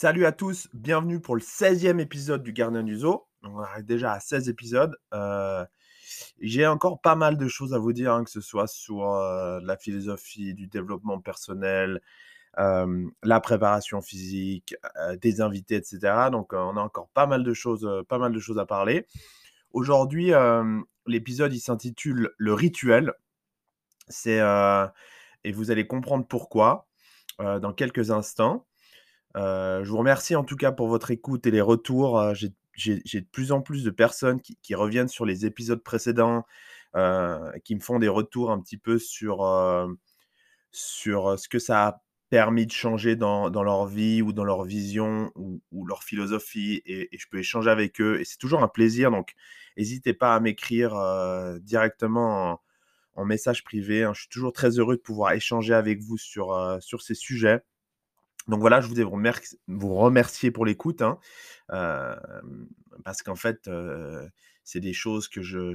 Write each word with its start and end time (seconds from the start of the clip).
Salut 0.00 0.24
à 0.24 0.32
tous, 0.32 0.66
bienvenue 0.72 1.20
pour 1.20 1.36
le 1.36 1.42
16e 1.42 2.00
épisode 2.00 2.42
du 2.42 2.54
Gardien 2.54 2.82
du 2.82 2.96
Zoo. 2.96 3.26
On 3.42 3.58
arrive 3.58 3.84
déjà 3.84 4.14
à 4.14 4.18
16 4.18 4.48
épisodes. 4.48 4.96
Euh, 5.12 5.62
j'ai 6.40 6.66
encore 6.66 7.02
pas 7.02 7.16
mal 7.16 7.36
de 7.36 7.46
choses 7.48 7.74
à 7.74 7.78
vous 7.78 7.92
dire, 7.92 8.14
hein, 8.14 8.24
que 8.24 8.30
ce 8.30 8.40
soit 8.40 8.66
sur 8.66 9.12
euh, 9.12 9.60
la 9.62 9.76
philosophie 9.76 10.54
du 10.54 10.68
développement 10.68 11.20
personnel, 11.20 12.00
euh, 12.58 13.10
la 13.22 13.40
préparation 13.40 14.00
physique, 14.00 14.74
des 15.20 15.42
invités, 15.42 15.74
etc. 15.74 16.30
Donc 16.32 16.54
on 16.54 16.78
a 16.78 16.80
encore 16.80 17.10
pas 17.10 17.26
mal 17.26 17.44
de 17.44 17.52
choses, 17.52 17.86
à 17.86 18.64
parler. 18.66 19.06
Aujourd'hui, 19.72 20.32
l'épisode 21.04 21.52
il 21.52 21.60
s'intitule 21.60 22.30
Le 22.38 22.54
rituel. 22.54 23.12
Et 24.24 25.52
vous 25.52 25.70
allez 25.70 25.86
comprendre 25.86 26.26
pourquoi 26.26 26.88
dans 27.38 27.74
quelques 27.74 28.10
instants. 28.10 28.64
Je 29.34 29.88
vous 29.88 29.98
remercie 29.98 30.36
en 30.36 30.44
tout 30.44 30.56
cas 30.56 30.72
pour 30.72 30.88
votre 30.88 31.10
écoute 31.10 31.46
et 31.46 31.50
les 31.50 31.60
retours. 31.60 32.22
J'ai 32.34 32.50
de 33.20 33.26
plus 33.30 33.52
en 33.52 33.60
plus 33.60 33.84
de 33.84 33.90
personnes 33.90 34.40
qui, 34.40 34.74
reviennent 34.74 35.08
sur 35.08 35.24
les 35.24 35.46
épisodes 35.46 35.82
précédents, 35.82 36.44
qui 37.64 37.74
me 37.74 37.80
font 37.80 37.98
des 37.98 38.08
retours 38.08 38.50
un 38.50 38.60
petit 38.60 38.78
peu 38.78 38.98
sur, 38.98 39.44
sur 40.72 41.38
ce 41.38 41.48
que 41.48 41.58
ça 41.58 41.86
a 41.86 42.02
permis 42.30 42.64
de 42.64 42.72
changer 42.72 43.16
dans, 43.16 43.50
leur 43.50 43.86
vie 43.86 44.22
ou 44.22 44.32
dans 44.32 44.44
leur 44.44 44.64
vision 44.64 45.32
ou, 45.34 45.86
leur 45.86 46.04
philosophie. 46.04 46.80
Et, 46.86 47.08
je 47.12 47.26
peux 47.30 47.38
échanger 47.38 47.70
avec 47.70 48.00
eux. 48.00 48.20
Et 48.20 48.24
c'est 48.24 48.38
toujours 48.38 48.62
un 48.62 48.68
plaisir. 48.68 49.10
Donc, 49.10 49.34
n'hésitez 49.76 50.14
pas 50.14 50.34
à 50.34 50.40
m'écrire 50.40 50.94
directement 51.60 52.60
en, 53.14 53.24
message 53.24 53.64
privé. 53.64 54.04
Hein. 54.04 54.12
Je 54.14 54.20
suis 54.20 54.30
toujours 54.30 54.52
très 54.52 54.78
heureux 54.78 54.96
de 54.96 55.02
pouvoir 55.02 55.32
échanger 55.32 55.74
avec 55.74 56.00
vous 56.00 56.16
sur, 56.16 56.78
sur 56.80 57.02
ces 57.02 57.14
sujets. 57.14 57.62
Donc 58.50 58.60
voilà, 58.60 58.80
je 58.80 58.88
voulais 58.88 59.04
vous, 59.04 59.94
remercier 59.94 60.50
pour 60.50 60.66
l'écoute, 60.66 61.02
hein, 61.02 61.18
parce 63.04 63.22
qu'en 63.22 63.36
fait, 63.36 63.70
c'est 64.64 64.80
des 64.80 64.92
choses 64.92 65.28
que 65.28 65.40
je, 65.40 65.72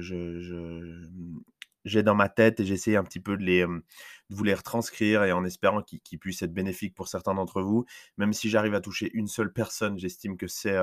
j'ai 1.84 2.02
dans 2.02 2.14
ma 2.14 2.28
tête 2.28 2.60
et 2.60 2.64
j'essaie 2.64 2.96
un 2.96 3.04
petit 3.04 3.20
peu 3.20 3.36
de, 3.36 3.42
les, 3.42 3.62
de 3.62 3.82
vous 4.30 4.44
les 4.44 4.54
retranscrire 4.54 5.24
et 5.24 5.32
en 5.32 5.44
espérant 5.44 5.82
qu'ils 5.82 6.18
puissent 6.18 6.42
être 6.42 6.52
bénéfiques 6.52 6.94
pour 6.94 7.08
certains 7.08 7.34
d'entre 7.34 7.62
vous. 7.62 7.86
Même 8.18 8.32
si 8.32 8.50
j'arrive 8.50 8.74
à 8.74 8.80
toucher 8.80 9.10
une 9.14 9.28
seule 9.28 9.52
personne, 9.52 9.98
j'estime 9.98 10.36
que 10.36 10.46
c'est 10.46 10.76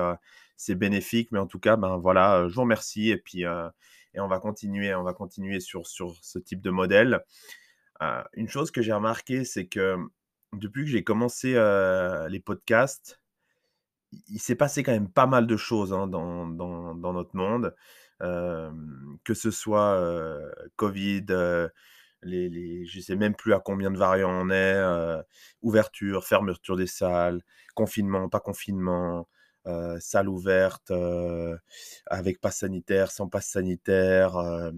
c'est 0.56 0.74
bénéfique. 0.74 1.30
Mais 1.30 1.38
en 1.38 1.46
tout 1.46 1.60
cas, 1.60 1.76
ben 1.76 1.96
voilà, 1.96 2.48
je 2.48 2.54
vous 2.54 2.62
remercie 2.62 3.10
et 3.10 3.18
puis 3.18 3.44
et 4.14 4.20
on 4.20 4.28
va 4.28 4.38
continuer, 4.40 4.94
on 4.94 5.02
va 5.02 5.12
continuer 5.12 5.60
sur, 5.60 5.86
sur 5.86 6.16
ce 6.22 6.38
type 6.38 6.60
de 6.60 6.70
modèle. 6.70 7.20
une 8.34 8.48
chose 8.48 8.70
que 8.72 8.82
j'ai 8.82 8.92
remarqué, 8.92 9.44
c'est 9.44 9.66
que 9.66 9.96
depuis 10.58 10.84
que 10.84 10.90
j'ai 10.90 11.04
commencé 11.04 11.52
les 12.28 12.40
podcasts, 12.40 13.20
il 14.28 14.38
s'est 14.38 14.54
passé 14.54 14.82
quand 14.82 14.92
même 14.92 15.10
pas 15.10 15.26
mal 15.26 15.46
de 15.46 15.56
choses 15.56 15.92
hein, 15.92 16.06
dans, 16.06 16.46
notre 17.12 17.36
monde, 17.36 17.74
que 18.20 19.34
ce 19.34 19.50
soit 19.50 20.00
Covid, 20.76 21.26
les, 22.22 22.86
je 22.86 22.98
ne 22.98 23.02
sais 23.02 23.16
même 23.16 23.34
plus 23.34 23.54
à 23.54 23.60
combien 23.60 23.90
de 23.90 23.98
variants 23.98 24.30
on 24.30 24.50
est, 24.50 24.82
ouverture, 25.62 26.24
fermeture 26.24 26.76
des 26.76 26.86
salles, 26.86 27.42
confinement, 27.74 28.28
pas 28.28 28.40
confinement, 28.40 29.28
salle 30.00 30.28
ouverte, 30.28 30.92
avec 32.06 32.40
passe 32.40 32.58
sanitaire, 32.58 33.10
sans 33.10 33.28
passe 33.28 33.48
sanitaire. 33.48 34.72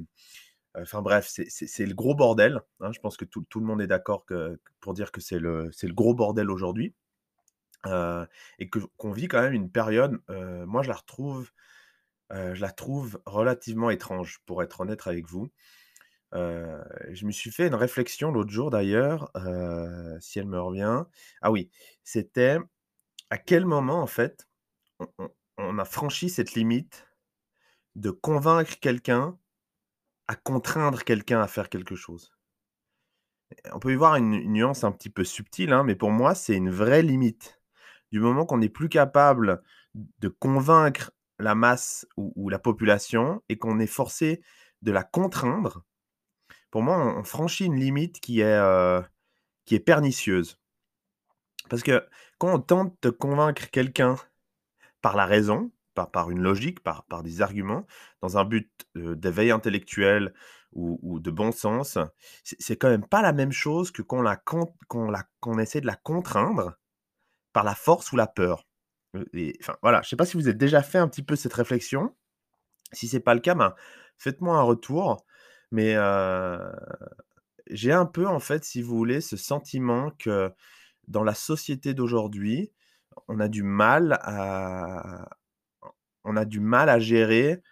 Enfin 0.81 1.03
bref, 1.03 1.27
c'est 1.29 1.87
le 1.87 1.95
gros 1.95 2.15
bordel. 2.15 2.61
Hein. 2.81 2.93
Je 2.93 3.01
pense 3.01 3.17
que 3.17 3.25
tout, 3.25 3.45
le 3.55 3.67
monde 3.67 3.81
est 3.81 3.87
d'accord 3.87 4.27
pour 4.81 4.95
dire 4.95 5.11
que 5.13 5.21
c'est 5.21 5.39
le, 5.39 5.71
gros 5.85 6.15
bordel 6.15 6.51
aujourd'hui. 6.51 6.95
et 7.87 8.69
qu'on 8.69 9.13
vit 9.13 9.29
quand 9.29 9.41
même 9.41 9.55
une 9.55 9.71
période, 9.71 10.21
moi 10.29 10.83
je 10.83 10.89
la 10.89 10.95
retrouve, 10.95 11.51
je 12.31 12.61
la 12.61 12.71
trouve 12.71 13.21
relativement 13.27 13.91
étrange, 13.91 14.41
pour 14.47 14.63
être 14.63 14.81
honnête 14.81 15.07
avec 15.07 15.27
vous. 15.27 15.51
je 16.33 17.27
me 17.27 17.31
suis 17.31 17.51
fait 17.51 17.69
une 17.69 17.75
réflexion 17.75 18.31
l'autre 18.31 18.51
jour 18.51 18.71
d'ailleurs, 18.71 19.31
si 20.21 20.39
elle 20.39 20.49
me 20.49 20.61
revient. 20.61 21.05
Ah 21.41 21.51
oui, 21.51 21.71
c'était 22.05 22.59
à 23.31 23.39
quel 23.39 23.65
moment 23.65 24.03
en 24.03 24.07
fait 24.07 24.47
on 25.59 25.79
a 25.79 25.85
franchi 25.85 26.29
cette 26.29 26.53
limite 26.53 27.07
de 27.95 28.11
convaincre 28.11 28.79
quelqu'un 28.79 29.39
à 30.29 30.35
contraindre 30.35 31.05
quelqu'un 31.05 31.41
à 31.41 31.47
faire 31.47 31.69
quelque 31.69 31.95
chose. 31.95 32.33
On 33.73 33.79
peut 33.79 33.93
y 33.93 33.97
voir 33.97 34.17
une, 34.17 34.41
nuance 34.53 34.85
un 34.85 34.93
petit 34.93 35.11
peu 35.11 35.25
subtile, 35.25 35.73
hein, 35.73 35.85
mais 35.85 35.95
pour 35.95 36.11
moi, 36.11 36.35
c'est 36.35 36.57
une 36.57 36.71
vraie 36.71 37.03
limite. 37.03 37.61
Du 38.11 38.21
moment 38.21 38.45
qu'on 38.45 38.59
n'est 38.59 38.69
plus 38.69 38.89
capable 38.89 39.63
de 39.95 40.29
convaincre 40.29 41.13
la 41.39 41.55
masse 41.55 42.07
ou, 42.17 42.49
la 42.49 42.59
population 42.59 43.43
et 43.49 43.57
qu'on 43.59 43.79
est 43.79 43.87
forcé 43.87 44.43
de 44.83 44.91
la 44.91 45.05
contraindre, 45.05 45.85
pour 46.71 46.83
moi, 46.83 46.97
on, 47.17 47.25
franchit 47.25 47.67
une 47.67 47.79
limite 47.79 48.21
qui 48.21 48.41
est, 48.41 48.45
euh, 48.45 49.01
qui 49.65 49.75
est 49.75 49.81
pernicieuse. 49.81 50.59
Parce 51.69 51.83
que 51.83 52.07
quand 52.39 52.55
on 52.55 52.61
tente 52.61 52.97
de 53.03 53.11
convaincre 53.11 53.71
quelqu'un 53.71 54.17
par 55.03 55.17
la 55.17 55.27
raison, 55.27 55.71
par, 56.05 56.31
une 56.31 56.43
logique, 56.43 56.83
par, 56.83 57.05
par 57.05 57.23
des 57.23 57.41
arguments, 57.41 57.87
dans 58.21 58.37
un 58.37 58.45
but 58.45 58.71
d'éveil 58.95 59.51
intellectuel 59.51 60.35
ou, 60.73 61.21
de 61.21 61.31
bon 61.31 61.53
sens, 61.53 61.97
c'est 62.45 62.77
quand 62.77 62.91
même 62.91 63.07
pas 63.07 63.23
la 63.23 63.33
même 63.33 63.53
chose 63.53 63.91
que 63.91 64.03
qu'on 64.03 64.21
la, 64.21 64.37
qu'on 64.37 65.59
essaie 65.59 65.81
de 65.81 65.87
la 65.87 65.97
contraindre 65.97 66.77
par 67.55 67.65
la 67.65 67.75
force 67.75 68.13
ou 68.13 68.17
la 68.17 68.27
peur. 68.27 68.67
Et, 69.33 69.57
enfin, 69.63 69.77
voilà, 69.81 70.03
je 70.03 70.11
sais 70.11 70.17
pas 70.17 70.27
si 70.27 70.37
vous 70.37 70.47
avez 70.47 70.57
déjà 70.57 70.83
fait 70.83 70.99
un 70.99 71.09
petit 71.09 71.23
peu 71.23 71.37
cette 71.37 71.55
réflexion. 71.55 72.15
Si 72.93 73.09
c'est 73.09 73.21
pas 73.21 73.35
le 73.35 73.41
cas, 73.41 73.55
ben, 73.55 73.75
faites-moi 74.19 74.57
un 74.57 74.63
retour. 74.63 75.25
Mais 75.71 75.97
j'ai 77.71 77.93
un 77.93 78.07
peu, 78.07 78.27
en 78.27 78.41
fait, 78.41 78.65
si 78.65 78.83
vous 78.83 78.97
voulez, 78.97 79.21
ce 79.21 79.37
sentiment 79.37 80.11
que 80.19 80.53
dans 81.09 81.25
la 81.25 81.35
société 81.35 81.95
d'aujourd'hui, 81.95 82.73
on 83.29 83.41
a 83.41 83.49
du 83.49 83.63
mal 83.63 84.19
à, 84.23 85.29
on 86.27 86.37
a 86.37 86.45
du 86.45 86.61
mal 86.61 86.91
à 86.91 86.99
gérer 86.99 87.63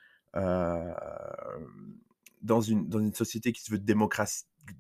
dans, 2.43 2.61
une, 2.61 3.15
société 3.15 3.53
qui 3.53 3.63
se 3.63 3.71
veut 3.71 3.83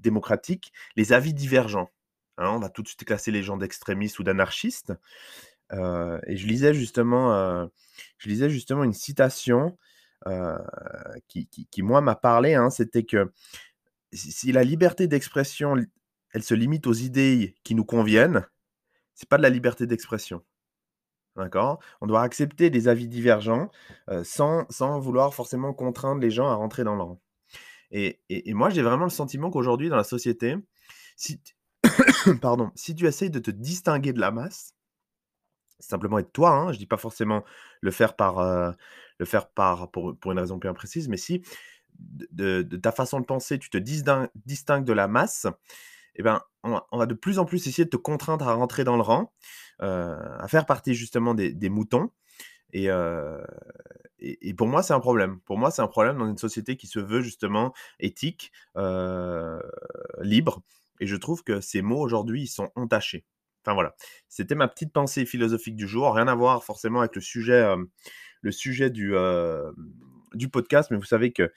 démocratique 0.01 0.73
les 0.97 1.12
avis 1.12 1.35
divergents. 1.35 1.91
Hein. 2.39 2.51
on 2.51 2.59
va 2.59 2.69
tout 2.69 2.83
de 2.83 2.89
suite 2.89 3.05
classer 3.05 3.31
les 3.31 3.43
gens 3.43 3.57
d'extrémistes 3.57 4.19
ou 4.19 4.25
d'anarchistes. 4.25 4.93
et 5.73 6.37
je 6.37 6.47
lisais 6.47 6.75
justement, 6.75 7.69
je 8.19 8.29
lisais 8.29 8.51
justement 8.51 8.85
une 8.85 8.95
citation 8.95 9.77
qui, 11.29 11.47
qui, 11.49 11.83
moi 11.83 12.01
m'a 12.01 12.17
parlé. 12.17 12.55
Hein. 12.55 12.71
C'était 12.71 13.05
que 13.05 13.33
si 14.12 14.53
la 14.53 14.65
liberté 14.65 15.06
d'expression, 15.06 15.77
elle 16.33 16.43
se 16.43 16.55
limite 16.55 16.87
aux 16.87 16.93
idées 16.93 17.55
qui 17.65 17.75
nous 17.75 17.85
conviennent, 17.85 18.47
c'est 19.15 19.29
pas 19.29 19.37
de 19.37 19.43
la 19.43 19.51
liberté 19.51 19.87
d'expression. 19.87 20.43
D'accord? 21.37 21.81
On 22.00 22.06
doit 22.06 22.22
accepter 22.22 22.71
des 22.71 22.89
avis 22.89 23.09
divergents 23.09 23.71
sans, 24.22 24.67
sans 24.71 25.00
vouloir 25.00 25.34
forcément 25.34 25.72
contraindre 25.72 26.21
les 26.21 26.31
gens 26.31 26.49
à 26.49 26.55
rentrer 26.55 26.84
dans 26.84 26.95
le 26.95 27.03
rang. 27.03 27.21
Et, 27.91 28.21
et, 28.28 28.55
moi, 28.55 28.71
j'ai 28.71 28.83
vraiment 28.83 29.05
le 29.05 29.11
sentiment 29.11 29.50
qu'aujourd'hui, 29.50 29.89
dans 29.89 29.97
la 29.97 30.05
société, 30.05 30.56
si, 31.17 31.41
Pardon, 32.41 32.71
si 32.75 32.94
tu 32.94 33.06
essayes 33.06 33.31
de 33.31 33.39
te 33.39 33.50
distinguer 33.50 34.12
de 34.12 34.21
la 34.21 34.31
masse, 34.31 34.75
simplement 35.78 36.19
être 36.19 36.33
toi, 36.33 36.50
hein, 36.50 36.67
je 36.69 36.77
ne 36.77 36.78
dis 36.78 36.87
pas 36.87 36.97
forcément 36.97 37.44
le 37.81 37.91
faire, 37.91 38.17
par, 38.17 38.75
le 39.19 39.25
faire 39.25 39.49
par, 39.49 39.91
pour, 39.91 40.17
pour, 40.17 40.32
une 40.32 40.38
raison 40.38 40.56
bien 40.56 40.75
précise, 40.75 41.08
mais 41.08 41.17
si 41.17 41.43
de, 41.99 42.62
de, 42.62 42.76
ta 42.76 42.93
façon 42.93 43.20
de 43.20 43.26
penser, 43.26 43.58
tu 43.58 43.70
te 43.70 43.79
distingues 43.79 44.85
de 44.85 44.93
la 44.93 45.08
masse, 45.08 45.47
eh 46.16 46.22
ben, 46.22 46.40
on 46.62 46.99
va, 46.99 47.06
de 47.06 47.14
plus 47.14 47.38
en 47.38 47.44
plus 47.44 47.66
essayer 47.66 47.84
de 47.84 47.90
te 47.90 47.96
contraindre 47.96 48.49
à 48.49 48.55
rentrer 48.55 48.84
dans 48.84 48.96
le 48.96 49.02
rang, 49.02 49.32
à 49.81 50.46
faire 50.49 50.66
partie 50.66 50.94
justement 50.94 51.34
des, 51.34 51.69
moutons. 51.69 52.11
Et, 52.72 52.88
et, 54.19 54.55
pour 54.55 54.66
moi, 54.66 54.82
c'est 54.82 54.94
un 54.94 55.00
problème. 55.00 55.40
Pour 55.40 55.58
moi, 55.58 55.70
c'est 55.70 55.82
un 55.82 55.88
problème 55.88 56.19
dans 56.19 56.26
une 56.26 56.38
société 56.38 56.76
qui 56.76 56.87
se 56.87 56.99
veut 56.99 57.20
justement 57.20 57.75
éthique, 58.00 58.52
libre. 60.20 60.62
Et 61.00 61.06
je 61.06 61.16
trouve 61.16 61.43
que 61.43 61.61
ces 61.61 61.82
mots 61.82 62.00
aujourd'hui, 62.00 62.43
ils 62.43 62.49
sont 62.49 62.70
entachés. 62.76 63.25
Enfin 63.64 63.75
voilà, 63.75 63.94
c'était 64.28 64.55
ma 64.55 64.69
petite 64.69 64.93
pensée 64.93 65.26
philosophique 65.26 65.76
du 65.76 65.88
jour. 65.88 66.14
Rien 66.14 66.28
à 66.28 66.34
voir 66.34 66.64
forcément 66.64 67.00
avec 67.00 67.14
le 67.14 67.20
sujet, 67.20 67.67
le 68.40 68.52
sujet 68.52 68.90
du, 68.90 69.14
du 70.34 70.49
podcast, 70.49 70.90
mais 70.90 70.96
vous 70.96 71.05
savez 71.05 71.32
que 71.32 71.52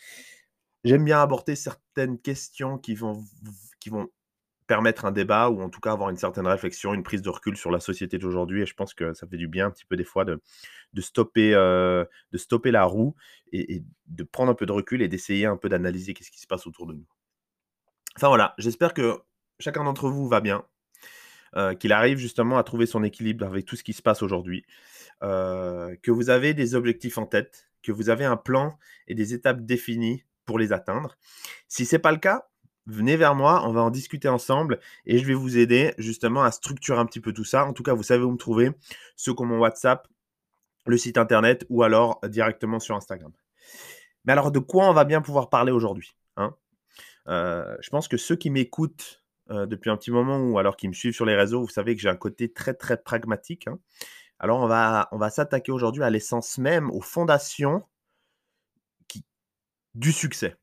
j'aime 0.83 1.03
bien 1.03 1.21
aborder 1.21 1.56
certaines 1.56 2.19
questions 2.19 2.77
qui 2.77 2.95
vont, 2.95 3.24
qui 3.80 3.89
vont 3.89 4.10
permettre 4.68 5.06
un 5.06 5.12
débat 5.12 5.50
ou 5.50 5.62
en 5.62 5.69
tout 5.69 5.80
cas 5.80 5.94
avoir 5.94 6.10
une 6.10 6.18
certaine 6.18 6.46
réflexion, 6.46 6.94
une 6.94 7.04
prise 7.04 7.22
de 7.22 7.30
recul 7.30 7.58
sur 7.58 7.72
la 7.72 7.80
société 7.80 8.18
d'aujourd'hui. 8.18 8.62
Et 8.62 8.66
je 8.66 8.74
pense 8.74 8.94
que 8.94 9.14
ça 9.14 9.25
fait 9.25 9.38
du 9.38 9.48
bien 9.48 9.68
un 9.68 9.72
petit 9.72 9.86
peu 9.86 9.96
des 9.96 10.04
fois 10.04 10.25
de, 10.25 10.40
stopper, 11.00 11.54
euh, 11.56 12.06
de 12.31 12.38
stopper 12.38 12.72
la 12.72 12.84
roue 12.84 13.16
et, 13.52 13.84
de 14.08 14.24
prendre 14.24 14.52
un 14.52 14.56
peu 14.56 14.66
de 14.66 14.72
recul 14.72 15.02
et 15.02 15.08
d'essayer 15.08 15.46
un 15.46 15.58
peu 15.58 15.69
d'analyser 15.69 16.14
qu'est-ce 16.14 16.31
qui 16.31 16.42
se 16.42 16.48
passe 16.48 16.68
autour 16.68 16.86
de 16.86 16.94
nous. 16.94 17.08
Enfin 18.18 18.28
voilà, 18.28 18.54
j'espère 18.58 18.94
que 18.94 19.19
chacun 19.60 19.84
d'entre 19.84 20.10
vous 20.10 20.28
va 20.28 20.42
bien. 20.42 20.66
qu'il 21.80 21.94
arrive 21.94 22.18
justement 22.18 22.58
à 22.58 22.63
trouver 22.63 22.86
son 22.86 23.04
équilibre 23.04 23.46
avec 23.46 23.66
tout 23.66 23.75
ce 23.75 23.84
qui 23.84 23.94
se 23.94 24.02
passe 24.02 24.22
aujourd'hui, 24.22 24.66
que 25.22 26.12
vous 26.12 26.30
avez 26.30 26.54
des 26.54 26.75
objectifs 26.75 27.18
en 27.18 27.25
tête, 27.25 27.70
que 27.84 27.92
vous 27.92 28.10
avez 28.10 28.25
un 28.25 28.38
plan 28.38 28.78
et 29.08 29.16
des 29.16 29.34
étapes 29.34 29.62
définies 29.62 30.24
pour 30.46 30.58
les 30.58 30.74
atteindre. 30.74 31.18
Si 31.68 31.86
ce 31.86 31.96
n'est 31.96 32.02
pas 32.02 32.12
le 32.12 32.18
cas, 32.18 32.50
venez 32.88 33.18
vers 33.18 33.36
moi, 33.36 33.68
on 33.68 33.74
va 33.74 33.81
en 33.81 33.92
discuter 33.92 34.28
ensemble 34.28 34.80
et 35.06 35.19
je 35.19 35.25
vais 35.25 35.34
vous 35.34 35.57
aider 35.57 35.94
justement 35.98 36.44
à 36.44 36.51
structurer 36.51 37.00
un 37.00 37.06
petit 37.06 37.19
peu 37.19 37.34
tout 37.34 37.44
ça. 37.44 37.66
En 37.66 37.74
tout 37.74 37.84
cas, 37.84 37.94
vous 37.94 38.04
savez 38.04 38.24
où 38.24 38.31
me 38.31 38.38
trouver, 38.38 38.72
ceux 39.16 39.34
qui 39.34 39.42
ont 39.42 39.45
mon 39.45 39.60
WhatsApp, 39.60 40.07
le 40.86 40.98
site 40.98 41.18
internet 41.18 41.66
ou 41.69 41.84
alors 41.84 42.19
directement 42.28 42.80
sur 42.80 42.95
Instagram. 42.95 43.31
Mais 44.25 44.34
alors, 44.34 44.51
de 44.51 44.60
quoi 44.60 44.89
on 44.89 44.94
va 44.94 45.06
bien 45.06 45.22
pouvoir 45.22 45.50
parler 45.50 45.72
aujourd'hui 45.72 46.16
hein? 46.38 46.56
Euh, 47.28 47.75
Je 47.81 47.89
pense 47.89 48.07
que 48.07 48.18
ceux 48.18 48.36
qui 48.36 48.50
m'écoutent 48.50 49.24
euh, 49.51 49.66
depuis 49.66 49.89
un 49.89 49.98
petit 49.98 50.12
moment 50.12 50.39
ou 50.39 50.57
alors 50.57 50.78
qui 50.78 50.88
me 50.88 50.94
suivent 50.94 51.13
sur 51.13 51.25
les 51.25 51.36
réseaux, 51.36 51.62
vous 51.62 51.69
savez 51.69 51.95
que 51.95 52.01
j'ai 52.01 52.10
un 52.10 52.16
côté 52.16 52.51
très 52.51 52.74
très 52.74 52.98
pragmatique. 52.98 53.68
Hein. 53.68 53.80
alors, 54.39 54.60
on 54.60 54.68
va, 54.68 55.10
on 55.12 55.18
va 55.18 55.30
s'attaquer 55.30 55.72
aujourd'hui 55.72 56.04
à 56.04 56.10
l'essence 56.10 56.57
même, 56.57 56.89
aux 56.92 57.01
fondations 57.01 57.84
du 59.95 60.12
succès. 60.12 60.56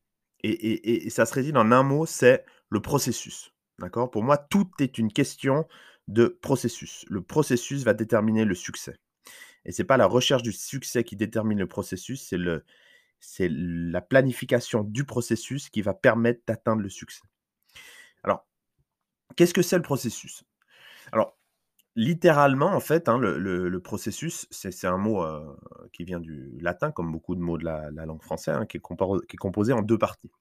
Et, 0.47 1.09
ça 1.09 1.25
se 1.25 1.33
résume 1.33 1.57
en 1.57 1.71
un 1.71 1.83
mot, 1.83 2.05
c'est 2.05 2.45
le 2.69 2.81
processus. 2.81 3.51
D'accord? 3.79 4.11
Pour 4.11 4.23
moi, 4.23 4.37
tout 4.37 4.69
est 4.79 4.97
une 4.97 5.11
question 5.11 5.67
de 6.07 6.27
processus. 6.27 7.05
Le 7.09 7.21
processus 7.21 7.83
va 7.83 7.93
déterminer 7.93 8.45
le 8.45 8.55
succès. 8.55 8.95
Et 9.65 9.71
ce 9.71 9.81
n'est 9.81 9.87
pas 9.87 9.97
la 9.97 10.05
recherche 10.05 10.43
du 10.43 10.51
succès 10.51 11.03
qui 11.03 11.15
détermine 11.15 11.57
le 11.57 11.67
processus, 11.67 12.21
c'est 12.21 12.37
le, 12.37 12.63
c'est 13.19 13.49
la 13.49 14.01
planification 14.01 14.83
du 14.83 15.03
processus 15.03 15.69
qui 15.69 15.81
va 15.81 15.93
permettre 15.93 16.41
d'atteindre 16.45 16.83
le 16.83 16.89
succès. 16.89 17.23
Alors, 18.23 18.45
qu'est-ce 19.35 19.53
que 19.53 19.63
c'est 19.63 19.77
le 19.77 19.81
processus? 19.81 20.43
Alors, 21.11 21.37
littéralement, 21.95 22.73
en 22.73 22.79
fait, 22.79 23.07
hein, 23.09 23.17
le, 23.17 23.79
processus, 23.79 24.47
c'est 24.51 24.87
un 24.87 24.97
mot 24.97 25.23
euh, 25.23 25.55
qui 25.93 26.03
vient 26.03 26.19
du 26.19 26.57
latin, 26.59 26.91
comme 26.91 27.11
beaucoup 27.11 27.35
de 27.35 27.41
mots 27.41 27.57
de 27.57 27.65
la, 27.65 27.89
langue 27.91 28.21
française, 28.21 28.55
hein, 28.55 28.65
qui, 28.65 28.77
est 28.77 29.37
composé 29.37 29.73
en 29.73 29.81
deux 29.81 29.97
parties. 29.97 30.31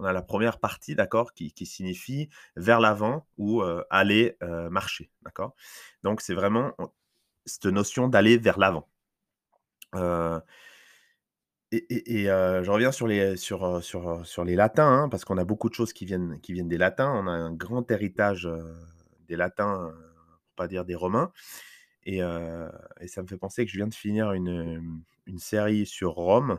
On 0.00 0.04
a 0.04 0.12
la 0.12 0.22
première 0.22 0.58
partie, 0.58 0.94
d'accord, 0.94 1.32
qui, 1.34 1.52
signifie 1.66 2.28
vers 2.56 2.80
l'avant 2.80 3.26
ou 3.36 3.62
euh, 3.62 3.84
aller 3.90 4.36
euh, 4.42 4.70
marcher, 4.70 5.10
d'accord. 5.22 5.54
Donc, 6.02 6.20
c'est 6.20 6.34
vraiment 6.34 6.74
cette 7.46 7.66
notion 7.66 8.08
d'aller 8.08 8.36
vers 8.38 8.58
l'avant. 8.58 8.88
et, 11.70 12.24
je 12.24 12.70
reviens 12.70 12.92
sur 12.92 13.06
les, 13.06 13.36
sur, 13.36 13.82
sur, 13.84 14.26
sur 14.26 14.44
les 14.44 14.56
latins, 14.56 15.02
hein, 15.02 15.08
parce 15.08 15.24
qu'on 15.24 15.38
a 15.38 15.44
beaucoup 15.44 15.68
de 15.68 15.74
choses 15.74 15.92
qui 15.92 16.06
viennent, 16.06 16.40
qui 16.40 16.52
viennent 16.52 16.68
des 16.68 16.78
latins. 16.78 17.12
On 17.14 17.26
a 17.28 17.32
un 17.32 17.52
grand 17.52 17.88
héritage 17.90 18.48
des 19.28 19.36
latins 19.36 19.92
pas 20.58 20.68
dire 20.68 20.84
des 20.84 20.94
Romains. 20.94 21.32
Et, 22.04 22.20
ça 23.06 23.22
me 23.22 23.26
fait 23.26 23.36
penser 23.36 23.64
que 23.64 23.70
je 23.70 23.76
viens 23.76 23.86
de 23.86 23.94
finir 23.94 24.32
une, 24.32 25.02
série 25.36 25.84
sur 25.84 26.12
Rome, 26.12 26.58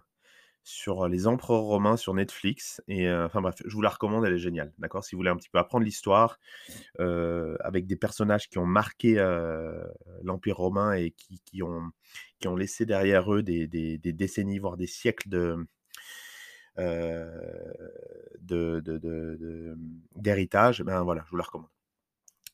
sur 0.63 1.07
les 1.07 1.25
empereurs 1.25 1.61
romains 1.61 1.97
sur 1.97 2.13
Netflix. 2.13 2.83
Et 2.87 3.11
enfin 3.11 3.41
bref, 3.41 3.55
je 3.65 3.73
vous 3.73 3.81
la 3.81 3.89
recommande, 3.89 4.25
elle 4.25 4.33
est 4.33 4.37
géniale. 4.39 4.71
D'accord? 4.77 5.03
Si 5.03 5.15
vous 5.15 5.19
voulez 5.19 5.31
un 5.31 5.37
petit 5.37 5.49
peu 5.49 5.57
apprendre 5.57 5.85
l'histoire 5.85 6.39
avec 6.99 7.87
des 7.87 7.95
personnages 7.95 8.47
qui 8.47 8.59
ont 8.59 8.67
marqué 8.67 9.15
l'Empire 10.21 10.57
romain 10.57 10.93
et 10.93 11.15
qui, 11.45 11.63
ont, 11.63 11.89
qui 12.39 12.47
ont 12.47 12.55
laissé 12.55 12.85
derrière 12.85 13.33
eux 13.33 13.41
des, 13.41 13.67
décennies, 13.97 14.59
voire 14.59 14.77
des 14.77 14.87
siècles 14.87 15.29
de. 15.29 15.65
d'héritage, 20.15 20.83
ben 20.83 21.01
voilà, 21.01 21.23
je 21.25 21.31
vous 21.31 21.37
la 21.37 21.43
recommande. 21.43 21.69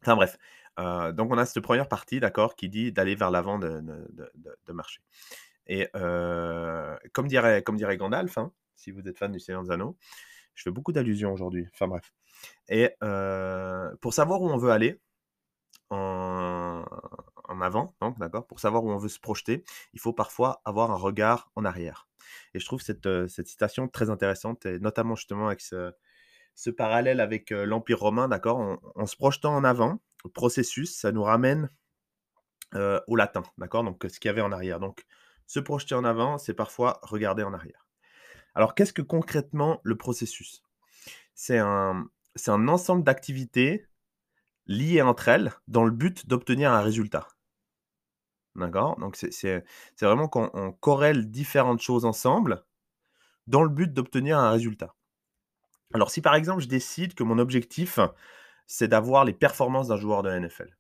Enfin 0.01 0.15
bref, 0.15 0.38
donc 0.77 1.31
on 1.31 1.38
a 1.38 1.45
cette 1.45 1.63
première 1.63 1.88
partie, 1.88 2.19
d'accord, 2.19 2.56
qui 2.56 2.69
dit 2.69 2.92
d'aller 2.92 3.16
vers 3.16 3.31
l'avant 3.31 3.60
de, 3.60 3.81
de, 3.81 4.74
marcher. 4.74 5.01
Et 5.68 5.88
comme, 7.13 7.27
dirait, 7.27 7.63
comme 7.63 7.77
dirait 7.77 7.98
Gandalf, 7.98 8.38
hein, 8.38 8.51
si 8.75 8.92
vous 8.92 9.07
êtes 9.07 9.18
fan 9.18 9.31
du 9.31 9.39
Seigneur 9.39 9.63
des 9.63 9.72
Anneaux, 9.72 9.98
je 10.54 10.63
fais 10.63 10.72
beaucoup 10.72 10.92
d'allusions 10.92 11.33
aujourd'hui. 11.33 11.68
Enfin 11.74 11.88
bref. 11.88 12.13
Et 12.69 12.89
pour 14.01 14.13
savoir 14.13 14.42
où 14.42 14.50
on 14.50 14.57
veut 14.57 14.72
aller 14.72 15.00
en, 15.89 16.83
en 17.48 17.62
avant, 17.62 17.95
donc 18.01 18.19
d'accord, 18.19 18.45
pour 18.48 18.60
savoir 18.60 18.83
où 18.83 18.92
on 18.92 18.98
veut 18.98 19.10
se 19.10 19.19
projeter, 19.19 19.63
il 19.94 20.00
faut 20.00 20.13
parfois 20.13 20.62
avoir 20.66 20.92
un 20.92 20.95
regard 20.95 21.51
en 21.56 21.66
arrière. 21.66 22.07
Et 22.54 22.60
je 22.60 22.66
trouve 22.66 22.81
cette, 22.81 23.27
cette 23.27 23.48
citation 23.48 23.88
très 23.88 24.10
intéressante, 24.10 24.66
et 24.66 24.80
notamment 24.80 25.16
justement 25.16 25.48
avec 25.48 25.62
ce, 25.62 25.92
parallèle 26.77 27.19
avec 27.19 27.51
l'Empire 27.51 28.00
romain, 28.00 28.27
d'accord, 28.27 28.80
en, 28.95 29.06
se 29.06 29.16
projetant 29.16 29.56
en 29.56 29.63
avant, 29.63 30.00
processus, 30.33 30.95
ça 30.95 31.12
nous 31.12 31.24
ramène 31.24 31.69
au 33.07 33.16
latin, 33.16 33.44
d'accord? 33.57 33.86
Donc, 33.86 34.06
ce 34.10 34.19
qu'il 34.19 34.27
y 34.27 34.30
avait 34.30 34.42
en 34.42 34.51
arrière. 34.51 34.81
Donc, 34.81 35.06
se 35.48 35.60
projeter 35.60 35.95
en 35.95 36.04
avant, 36.04 36.38
c'est 36.38 36.54
parfois 36.54 37.00
regarder 37.04 37.44
en 37.44 37.54
arrière. 37.54 37.88
Alors, 38.56 38.74
qu'est-ce 38.74 38.94
que 38.94 39.01
concrètement 39.01 39.81
le 39.83 39.98
processus? 39.98 40.63
C'est 41.36 41.57
un, 41.57 42.10
ensemble 42.48 43.04
d'activités 43.04 43.88
liées 44.66 45.01
entre 45.01 45.27
elles 45.27 45.54
dans 45.68 45.83
le 45.83 45.92
but 45.92 46.27
d'obtenir 46.27 46.72
un 46.72 46.81
résultat. 46.81 47.27
D'accord? 48.56 48.98
Donc, 49.00 49.16
c'est 49.18 49.63
vraiment 50.01 50.30
qu'on 50.30 50.72
corrèle 50.72 51.30
différentes 51.30 51.81
choses 51.81 52.06
ensemble 52.06 52.66
dans 53.48 53.62
le 53.62 53.69
but 53.69 53.94
d'obtenir 53.94 54.39
un 54.39 54.50
résultat. 54.50 54.95
Alors, 55.94 56.10
si 56.10 56.22
par 56.22 56.36
exemple, 56.36 56.62
je 56.62 56.68
décide 56.68 57.13
que 57.13 57.24
mon 57.24 57.38
objectif, 57.38 58.00
c'est 58.67 58.88
d'avoir 58.88 59.25
les 59.25 59.33
performances 59.33 59.88
d'un 59.88 59.97
joueur 59.97 60.23
de 60.23 60.31
NFL. 60.31 60.75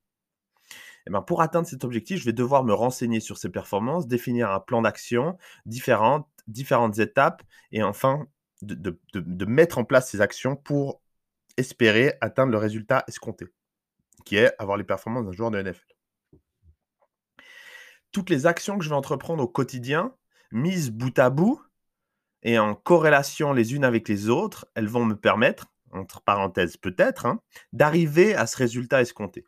Eh 1.07 1.11
ben, 1.11 1.21
pour 1.21 1.41
atteindre 1.41 1.67
cet 1.67 1.83
objectif, 1.83 2.19
je 2.19 2.25
vais 2.25 2.33
devoir 2.33 2.63
me 2.63 2.73
renseigner 2.73 3.19
sur 3.19 3.37
ces 3.37 3.49
performances, 3.49 4.07
définir 4.07 4.49
un 4.49 4.59
plan 4.59 4.81
d'action, 4.81 5.37
différentes, 5.65 6.27
différentes 6.47 6.97
étapes, 6.97 7.43
et 7.71 7.83
enfin 7.83 8.27
de, 8.61 8.97
mettre 9.45 9.77
en 9.77 9.83
place 9.83 10.09
ces 10.09 10.21
actions 10.21 10.55
pour 10.55 11.01
espérer 11.57 12.15
atteindre 12.21 12.51
le 12.51 12.57
résultat 12.57 13.03
escompté, 13.07 13.45
qui 14.25 14.37
est 14.37 14.53
avoir 14.57 14.77
les 14.77 14.83
performances 14.83 15.25
d'un 15.25 15.31
joueur 15.31 15.51
de 15.51 15.61
NFL. 15.61 15.85
Toutes 18.11 18.29
les 18.29 18.45
actions 18.45 18.77
que 18.77 18.83
je 18.83 18.89
vais 18.89 18.95
entreprendre 18.95 19.43
au 19.43 19.47
quotidien, 19.47 20.15
mises 20.51 20.89
bout 20.89 21.17
à 21.19 21.29
bout 21.29 21.61
et 22.41 22.57
en 22.57 22.75
corrélation 22.75 23.53
les 23.53 23.75
unes 23.75 23.83
avec 23.83 24.07
les 24.07 24.29
autres, 24.29 24.67
elles 24.73 24.87
vont 24.87 25.05
me 25.05 25.15
permettre 25.15 25.67
entre 25.95 26.21
parenthèses 26.21 26.77
peut-être, 26.77 27.25
hein, 27.25 27.39
d'arriver 27.73 28.35
à 28.35 28.47
ce 28.47 28.57
résultat 28.57 29.01
escompté. 29.01 29.45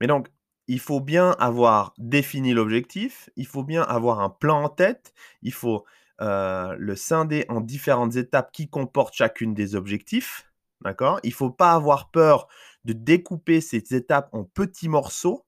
Mais 0.00 0.06
donc, 0.06 0.28
il 0.66 0.80
faut 0.80 1.00
bien 1.00 1.32
avoir 1.38 1.94
défini 1.98 2.52
l'objectif, 2.52 3.28
il 3.36 3.46
faut 3.46 3.64
bien 3.64 3.82
avoir 3.82 4.20
un 4.20 4.30
plan 4.30 4.64
en 4.64 4.68
tête, 4.68 5.12
il 5.42 5.52
faut 5.52 5.84
euh, 6.20 6.76
le 6.78 6.96
scinder 6.96 7.44
en 7.48 7.60
différentes 7.60 8.16
étapes 8.16 8.52
qui 8.52 8.68
comportent 8.68 9.14
chacune 9.14 9.54
des 9.54 9.74
objectifs. 9.74 10.46
D'accord? 10.82 11.20
Il 11.24 11.30
ne 11.30 11.34
faut 11.34 11.50
pas 11.50 11.72
avoir 11.72 12.10
peur 12.10 12.48
de 12.84 12.92
découper 12.92 13.60
ces 13.60 13.94
étapes 13.94 14.28
en 14.32 14.44
petits 14.44 14.88
morceaux, 14.88 15.44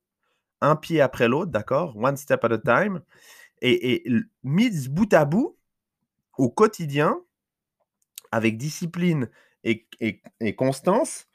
un 0.61 0.77
pied 0.77 1.01
après 1.01 1.29
l'autre, 1.29 1.51
d'accord? 1.51 1.97
One 1.97 2.17
step 2.17 2.45
at 2.45 2.53
a 2.53 2.59
time. 2.59 3.01
Et, 3.61 4.05
et 4.07 4.11
bout 4.43 5.13
à 5.15 5.25
bout, 5.25 5.57
au 6.37 6.51
quotidien, 6.51 7.21
avec 8.33 8.57
discipline 8.57 9.31
et, 9.65 10.57
constance, 10.57 11.27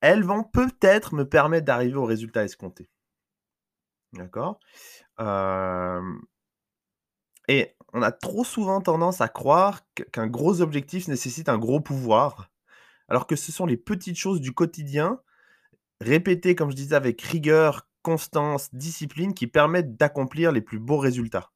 elles 0.00 0.22
vont 0.22 0.44
peut-être 0.44 1.14
me 1.14 1.28
permettre 1.28 1.66
d'arriver 1.66 1.96
au 1.96 2.04
résultat 2.04 2.44
escompté. 2.44 2.88
D'accord? 4.12 4.60
Et 7.48 7.74
on 7.92 8.02
a 8.02 8.12
trop 8.12 8.44
souvent 8.44 8.80
tendance 8.80 9.20
à 9.20 9.28
croire 9.28 9.80
qu'un 10.12 10.26
gros 10.26 10.60
objectif 10.60 11.08
nécessite 11.08 11.48
un 11.48 11.58
gros 11.58 11.80
pouvoir, 11.80 12.50
alors 13.08 13.26
que 13.26 13.36
ce 13.36 13.50
sont 13.50 13.66
les 13.66 13.78
petites 13.78 14.18
choses 14.18 14.40
du 14.40 14.52
quotidien, 14.52 15.20
répétées, 16.00 16.54
comme 16.54 16.70
je 16.70 16.76
disais, 16.76 16.94
avec 16.94 17.20
rigueur, 17.22 17.88
constance, 18.02 18.72
discipline, 18.74 19.34
qui 19.34 19.46
permettent 19.46 19.96
d'accomplir 19.96 20.52
les 20.52 20.60
plus 20.60 20.78
beaux 20.78 20.98
résultats. 20.98 21.50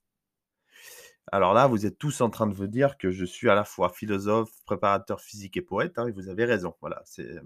Alors 1.31 1.55
là, 1.55 1.67
vous 1.67 1.87
êtes 1.87 1.99
tous 1.99 2.21
en 2.21 2.31
train 2.31 2.47
de 2.47 2.55
vous 2.55 2.67
dire 2.67 2.99
que 2.99 3.11
je 3.11 3.25
suis 3.25 3.49
à 3.49 3.55
la 3.55 3.65
fois 3.65 3.89
philosophe, 3.89 4.51
préparateur 4.65 5.21
physique 5.21 5.57
et 5.57 5.63
poète, 5.63 5.99
hein, 5.99 6.09
et 6.09 6.13
vous 6.13 6.29
avez 6.29 6.45
raison. 6.45 6.75
Voilà, 6.81 7.03
c'est 7.05 7.41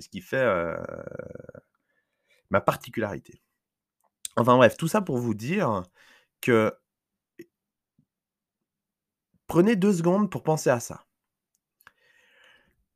ce 0.00 0.08
qui 0.08 0.20
fait 0.20 0.44
ma 2.50 2.60
particularité. 2.60 3.40
Enfin 4.36 4.56
bref, 4.56 4.76
tout 4.76 4.88
ça 4.88 5.00
pour 5.00 5.18
vous 5.18 5.34
dire 5.34 5.84
que 6.40 6.74
prenez 9.46 9.76
deux 9.76 9.92
secondes 9.92 10.30
pour 10.30 10.42
penser 10.42 10.70
à 10.70 10.80
ça. 10.80 11.04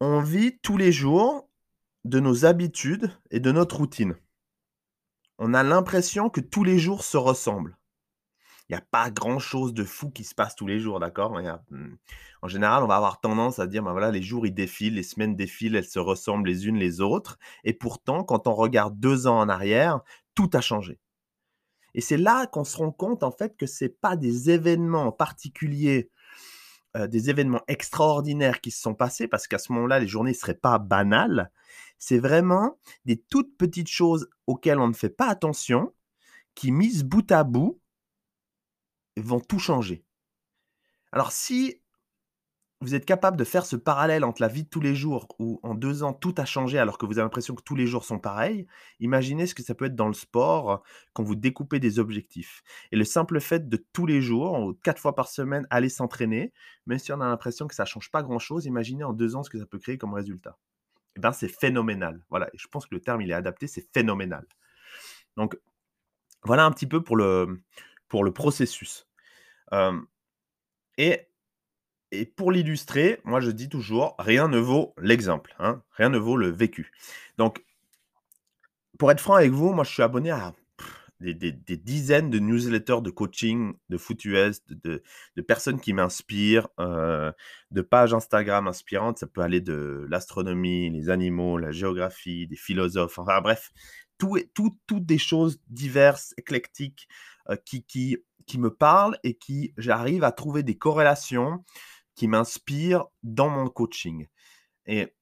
On 0.01 0.21
vit 0.21 0.59
tous 0.59 0.77
les 0.77 0.93
jours 0.93 1.49
de 2.05 2.21
nos 2.21 2.45
habitudes 2.45 3.11
et 3.31 3.41
de 3.41 3.53
notre 3.53 3.77
routine. 3.77 4.17
On 5.39 5.55
a 5.55 5.63
l'impression 5.63 6.31
que 6.31 6.41
tous 6.41 6.65
les 6.65 6.79
jours 6.79 7.05
se 7.05 7.17
ressemblent. 7.17 7.77
Il 8.69 8.73
n'y 8.73 8.79
a 8.79 8.85
pas 8.91 9.11
grand-chose 9.11 9.75
de 9.75 9.85
fou 9.85 10.11
qui 10.11 10.25
se 10.25 10.35
passe 10.35 10.57
tous 10.57 10.67
les 10.67 10.81
jours, 10.81 10.99
d'accord? 10.99 11.33
Mmh, 11.71 11.95
En 12.43 12.49
général, 12.49 12.83
on 12.83 12.89
va 12.89 12.97
avoir 12.97 13.21
tendance 13.21 13.61
à 13.61 13.69
dire, 13.69 13.83
ben 13.83 13.93
voilà, 13.93 14.11
les 14.11 14.23
jours, 14.23 14.45
ils 14.45 14.55
défilent, 14.55 14.95
les 14.95 15.05
semaines 15.05 15.37
défilent, 15.37 15.77
elles 15.77 15.85
se 15.85 16.01
ressemblent 16.01 16.49
les 16.49 16.67
unes 16.67 16.77
les 16.77 17.01
autres. 17.01 17.39
Et 17.63 17.75
pourtant, 17.75 18.25
quand 18.25 18.49
on 18.49 18.55
regarde 18.55 18.99
deux 18.99 19.29
ans 19.29 19.39
en 19.39 19.49
arrière, 19.49 20.01
tout 20.35 20.51
a 20.53 20.61
changé. 20.61 20.99
Et 21.95 22.01
c'est 22.01 22.17
là 22.17 22.47
qu'on 22.47 22.65
se 22.65 22.77
rend 22.77 22.91
compte, 22.91 23.23
en 23.23 23.31
fait, 23.31 23.57
que 23.57 23.67
ce 23.67 23.85
n'est 23.85 23.91
pas 23.91 24.17
des 24.17 24.51
événements 24.51 25.13
particuliers, 25.13 26.11
euh, 26.97 27.07
des 27.07 27.31
événements 27.31 27.63
extraordinaires 27.69 28.61
qui 28.61 28.73
se 28.73 28.83
sont 28.83 28.95
passés, 28.95 29.29
parce 29.29 29.47
qu'à 29.47 29.59
ce 29.59 29.73
moment-là, 29.73 30.01
les 30.01 30.09
journées 30.09 30.33
ne 30.33 30.37
seraient 30.37 30.55
pas 30.55 30.79
banales. 30.79 31.53
C'est 31.99 32.19
vraiment 32.19 32.79
des 33.05 33.17
toutes 33.17 33.57
petites 33.57 33.89
choses 33.89 34.29
auxquelles 34.49 34.81
on 34.81 34.89
ne 34.89 34.93
fait 34.93 35.09
pas 35.09 35.29
attention, 35.29 35.95
qui, 36.57 36.73
mises 36.73 37.05
bout 37.05 37.31
à 37.31 37.45
bout, 37.45 37.81
vont 39.23 39.41
tout 39.41 39.59
changer. 39.59 40.05
Alors 41.13 41.33
si 41.33 41.81
vous 42.83 42.95
êtes 42.95 43.07
capable 43.07 43.39
de 43.39 43.45
faire 43.45 43.65
ce 43.65 43.75
parallèle 43.75 44.23
entre 44.23 44.43
la 44.43 44.49
vie 44.49 44.65
de 44.65 44.69
tous 44.69 44.81
les 44.81 44.95
jours 44.95 45.29
où 45.39 45.61
en 45.63 45.75
deux 45.75 46.03
ans 46.03 46.13
tout 46.13 46.35
a 46.37 46.45
changé 46.45 46.79
alors 46.79 46.99
que 46.99 47.07
vous 47.07 47.13
avez 47.13 47.23
l'impression 47.25 47.55
que 47.55 47.63
tous 47.63 47.75
les 47.75 47.87
jours 47.87 48.05
sont 48.05 48.19
pareils, 48.19 48.67
imaginez 49.01 49.47
ce 49.47 49.55
que 49.55 49.63
ça 49.63 49.75
peut 49.75 49.87
être 49.87 49.97
dans 49.97 50.09
le 50.09 50.15
sport 50.15 50.83
quand 51.15 51.23
vous 51.23 51.37
découpez 51.37 51.81
des 51.81 51.99
objectifs. 51.99 52.63
Et 52.93 52.97
le 52.97 53.05
simple 53.05 53.41
fait 53.41 53.69
de 53.69 53.83
tous 53.95 54.05
les 54.05 54.21
jours, 54.21 54.75
quatre 54.83 55.01
fois 55.01 55.15
par 55.15 55.29
semaine, 55.29 55.67
aller 55.71 55.89
s'entraîner, 55.89 56.53
même 56.85 56.99
si 56.99 57.13
on 57.13 57.21
a 57.23 57.27
l'impression 57.27 57.67
que 57.67 57.75
ça 57.75 57.85
ne 57.85 57.89
change 57.89 58.11
pas 58.11 58.23
grand-chose, 58.23 58.67
imaginez 58.67 59.05
en 59.05 59.15
deux 59.15 59.37
ans 59.37 59.43
ce 59.43 59.49
que 59.49 59.59
ça 59.59 59.67
peut 59.67 59.79
créer 59.79 59.97
comme 59.97 60.13
résultat. 60.13 60.59
Eh 61.17 61.21
bien, 61.21 61.33
c'est 61.33 61.49
phénoménal. 61.49 62.23
Voilà, 62.29 62.51
je 62.55 62.67
pense 62.69 62.87
que 62.87 62.95
le 62.95 63.01
terme, 63.01 63.23
est 63.23 63.33
adapté, 63.33 63.67
c'est 63.67 63.89
phénoménal. 63.95 64.47
Donc, 65.39 65.59
voilà 66.45 66.67
un 66.67 66.71
petit 66.73 66.87
peu 66.87 67.03
pour 67.03 67.17
le 67.17 67.63
processus. 68.35 69.06
Et, 69.73 71.21
et 72.13 72.27
pour 72.27 72.53
l'illustrer, 72.53 73.21
moi 73.25 73.41
je 73.41 73.51
dis 73.51 73.69
toujours, 73.69 74.15
rien 74.19 74.49
ne 74.49 74.59
vaut 74.59 74.95
l'exemple, 75.01 75.55
hein, 75.59 75.83
rien 75.93 76.09
ne 76.09 76.19
vaut 76.19 76.37
le 76.37 76.49
vécu. 76.49 76.93
Donc, 77.39 77.65
pour 78.99 79.11
être 79.11 79.21
franc 79.21 79.35
avec 79.35 79.53
vous, 79.53 79.73
moi 79.73 79.85
je 79.85 79.93
suis 79.93 80.03
abonné 80.03 80.31
à 80.31 80.55
des, 81.21 81.77
dizaines 81.77 82.31
de 82.31 82.39
newsletters 82.39 83.01
de 83.03 83.11
coaching, 83.11 83.75
de 83.89 83.97
foot 83.97 84.25
US, 84.25 84.63
de, 84.69 85.03
personnes 85.43 85.81
qui 85.81 85.93
m'inspirent, 85.93 86.69
de 86.79 87.81
pages 87.81 88.15
Instagram 88.15 88.69
inspirantes. 88.69 89.19
Ça 89.19 89.27
peut 89.27 89.41
aller 89.41 89.61
de 89.61 90.07
l'astronomie, 90.09 90.91
les 90.91 91.11
animaux, 91.11 91.59
la 91.59 91.73
géographie, 91.73 92.47
des 92.47 92.57
philosophes, 92.57 93.19
enfin 93.19 93.41
bref, 93.41 93.73
tout, 94.19 94.39
tout, 94.55 94.79
toutes 94.87 95.07
des 95.07 95.19
choses 95.19 95.61
diverses, 95.69 96.35
éclectiques, 96.37 97.09
qui, 97.65 97.85
qui 97.85 98.19
qui 98.47 98.59
me 98.59 98.71
parlent 98.71 99.19
et 99.23 99.35
qui 99.35 99.75
j'arrive 99.77 100.25
à 100.25 100.33
trouver 100.33 100.63
des 100.63 100.77
corrélations 100.77 101.65
qui 102.15 102.29
m'inspirent 102.29 103.07
dans 103.23 103.49
mon 103.49 103.69
coaching. 103.69 104.27
Et 104.87 105.15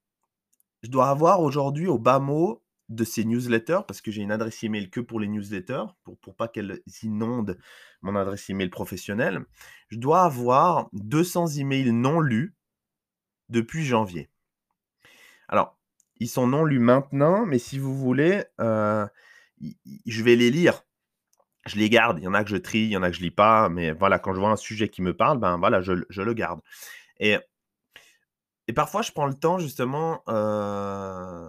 je 0.83 0.91
dois 0.91 1.09
avoir 1.09 1.41
aujourd'hui 1.41 1.89
au 1.89 1.99
bas 1.99 2.19
mot 2.19 2.63
de 2.91 3.05
ces 3.05 3.25
newsletters, 3.25 3.81
parce 3.89 4.03
que 4.03 4.11
j'ai 4.11 4.23
une 4.23 4.31
adresse 4.31 4.63
email 4.63 4.91
que 4.91 5.01
pour 5.01 5.19
les 5.19 5.27
newsletters, 5.27 5.87
pour, 6.05 6.19
pour 6.19 6.37
pas 6.37 6.49
qu'elles 6.49 6.83
inondent 7.03 7.59
mon 8.03 8.15
adresse 8.15 8.51
email 8.51 8.69
professionnelle, 8.69 9.45
je 9.89 9.99
dois 9.99 10.23
avoir 10.23 10.89
200 10.93 11.47
emails 11.59 11.93
non 11.93 12.21
lus 12.21 12.55
depuis 13.49 13.85
janvier. 13.85 14.31
Alors, 15.49 15.79
ils 16.19 16.29
sont 16.29 16.47
non 16.47 16.65
lus 16.65 16.79
maintenant, 16.79 17.47
mais 17.47 17.59
si 17.59 17.79
vous 17.79 17.97
voulez, 17.97 18.45
euh, 18.61 19.07
je 20.07 20.23
vais 20.23 20.37
les 20.37 20.51
lire 20.51 20.85
je 21.67 21.77
les 21.77 21.89
garde. 21.91 22.19
Il 22.19 22.25
y 22.25 22.29
en 22.29 22.35
a 22.35 22.45
que 22.45 22.51
je 22.51 22.57
trie, 22.57 22.81
il 22.81 22.91
y 22.91 22.97
en 22.97 23.03
a 23.03 23.11
que 23.11 23.17
je 23.17 23.23
lis 23.23 23.31
pas, 23.31 23.69
mais 23.69 23.93
voilà, 23.93 24.19
quand 24.19 24.35
je 24.35 24.41
vois 24.41 24.51
un 24.51 24.57
sujet 24.57 24.89
qui 24.89 25.03
me 25.03 25.17
parle, 25.17 25.39
ben 25.39 25.59
voilà, 25.59 25.83
je, 25.83 25.93
le 25.93 26.35
garde. 26.35 26.61
Et, 27.21 27.37
et 28.69 28.73
parfois, 28.73 29.03
je 29.03 29.13
prends 29.13 29.27
le 29.27 29.35
temps 29.35 29.59
justement 29.59 30.23
euh, 30.29 31.49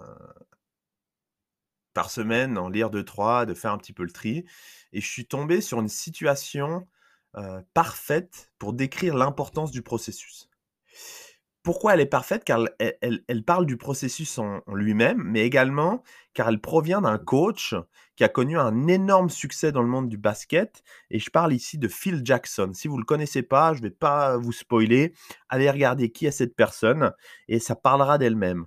par 1.94 2.10
semaine, 2.10 2.58
en 2.58 2.68
lire 2.68 2.90
deux, 2.90 3.04
trois, 3.04 3.46
de 3.46 3.54
faire 3.54 3.72
un 3.72 3.78
petit 3.78 3.92
peu 3.92 4.04
le 4.04 4.12
tri. 4.12 4.44
Et 4.92 5.00
je 5.00 5.08
suis 5.10 5.26
tombé 5.26 5.60
sur 5.60 5.80
une 5.80 5.88
situation 5.88 6.86
euh, 7.36 7.60
parfaite 7.74 8.52
pour 8.58 8.72
décrire 8.72 9.14
l'importance 9.14 9.70
du 9.70 9.82
processus. 9.82 10.48
Pourquoi 11.66 11.94
elle 11.94 12.00
est 12.00 12.06
parfaite? 12.06 12.44
Car 12.44 12.60
elle, 12.78 13.42
parle 13.44 13.66
du 13.66 13.76
processus 13.76 14.38
en, 14.38 14.62
lui-même, 14.72 15.20
mais 15.24 15.44
également 15.44 16.04
car 16.32 16.48
elle 16.48 16.60
provient 16.60 17.00
d'un 17.00 17.18
coach 17.18 17.74
qui 18.14 18.22
a 18.22 18.28
connu 18.28 18.56
un 18.56 18.86
énorme 18.86 19.30
succès 19.30 19.72
dans 19.72 19.82
le 19.82 19.88
monde 19.88 20.08
du 20.08 20.16
basket. 20.16 20.84
Et 21.10 21.18
je 21.18 21.28
parle 21.28 21.52
ici 21.52 21.76
de 21.76 21.88
Phil 21.88 22.20
Jackson. 22.22 22.70
Si 22.72 22.86
vous 22.86 22.94
ne 22.94 23.00
le 23.00 23.04
connaissez 23.04 23.42
pas, 23.42 23.72
je 23.72 23.78
ne 23.78 23.88
vais 23.88 23.90
pas 23.90 24.36
vous 24.36 24.52
spoiler. 24.52 25.12
Allez 25.48 25.68
regarder 25.68 26.12
qui 26.12 26.26
est 26.26 26.30
cette 26.30 26.54
personne 26.54 27.12
et 27.48 27.58
ça 27.58 27.74
parlera 27.74 28.16
d'elle-même. 28.16 28.66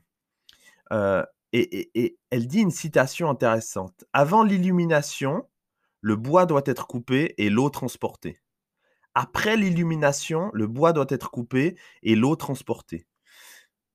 Euh, 0.91 1.23
et, 1.53 2.17
elle 2.31 2.47
dit 2.47 2.59
une 2.59 2.69
citation 2.69 3.29
intéressante. 3.29 4.03
Avant 4.11 4.43
l'illumination, 4.43 5.47
le 6.01 6.17
bois 6.17 6.45
doit 6.45 6.63
être 6.65 6.85
coupé 6.85 7.33
et 7.37 7.49
l'eau 7.49 7.69
transportée. 7.69 8.41
Après 9.21 9.57
l'illumination, 9.57 10.49
le 10.53 10.65
bois 10.65 10.93
doit 10.93 11.07
être 11.09 11.29
coupé 11.29 11.77
et 12.03 12.15
l'eau 12.15 12.37
transportée. 12.37 13.05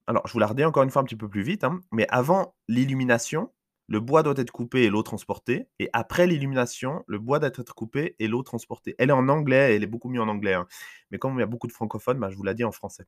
Alors, 0.06 0.26
je 0.26 0.34
vous 0.34 0.38
la 0.38 0.46
redis 0.46 0.66
encore 0.66 0.82
une 0.82 0.90
fois 0.90 1.00
un 1.00 1.06
petit 1.06 1.16
peu 1.16 1.30
plus 1.30 1.40
vite, 1.40 1.64
hein, 1.64 1.80
mais 1.92 2.06
avant 2.10 2.54
l'illumination, 2.68 3.50
le 3.86 4.00
bois 4.00 4.22
doit 4.22 4.34
être 4.36 4.50
coupé 4.50 4.82
et 4.82 4.90
l'eau 4.90 5.02
transportée. 5.02 5.66
Et 5.78 5.88
après 5.94 6.26
l'illumination, 6.26 7.04
le 7.06 7.18
bois 7.18 7.38
doit 7.38 7.48
être 7.56 7.74
coupé 7.74 8.16
et 8.18 8.28
l'eau 8.28 8.42
transportée. 8.42 8.96
Elle 8.98 9.08
est 9.08 9.14
en 9.14 9.30
anglais, 9.30 9.74
elle 9.74 9.82
est 9.82 9.86
beaucoup 9.86 10.10
mieux 10.10 10.20
en 10.20 10.28
anglais. 10.28 10.52
hein. 10.52 10.66
Mais 11.10 11.16
comme 11.16 11.32
il 11.36 11.40
y 11.40 11.42
a 11.42 11.46
beaucoup 11.46 11.68
de 11.68 11.72
francophones, 11.72 12.18
bah, 12.18 12.28
je 12.28 12.36
vous 12.36 12.44
la 12.44 12.52
dis 12.52 12.64
en 12.64 12.72
français. 12.72 13.06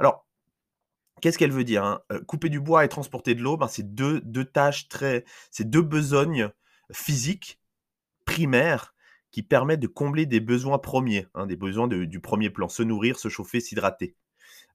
Alors, 0.00 0.26
qu'est-ce 1.20 1.38
qu'elle 1.38 1.52
veut 1.52 1.62
dire 1.62 1.84
hein? 1.84 2.00
Euh, 2.10 2.20
couper 2.20 2.48
du 2.48 2.58
bois 2.58 2.84
et 2.84 2.88
transporter 2.88 3.36
de 3.36 3.42
l'eau, 3.42 3.56
ben, 3.56 3.68
c'est 3.68 3.94
deux, 3.94 4.20
deux 4.22 4.44
tâches 4.44 4.88
très. 4.88 5.24
C'est 5.52 5.70
deux 5.70 5.82
besognes 5.82 6.50
physiques, 6.90 7.60
primaires, 8.24 8.92
qui 9.30 9.42
permettent 9.42 9.80
de 9.80 9.86
combler 9.86 10.26
des 10.26 10.40
besoins 10.40 10.78
premiers, 10.78 11.26
hein, 11.34 11.46
des 11.46 11.56
besoins 11.56 11.88
du 11.88 12.20
premier 12.20 12.50
plan, 12.50 12.68
se 12.68 12.82
nourrir, 12.82 13.18
se 13.18 13.28
chauffer, 13.28 13.60
s'hydrater, 13.60 14.16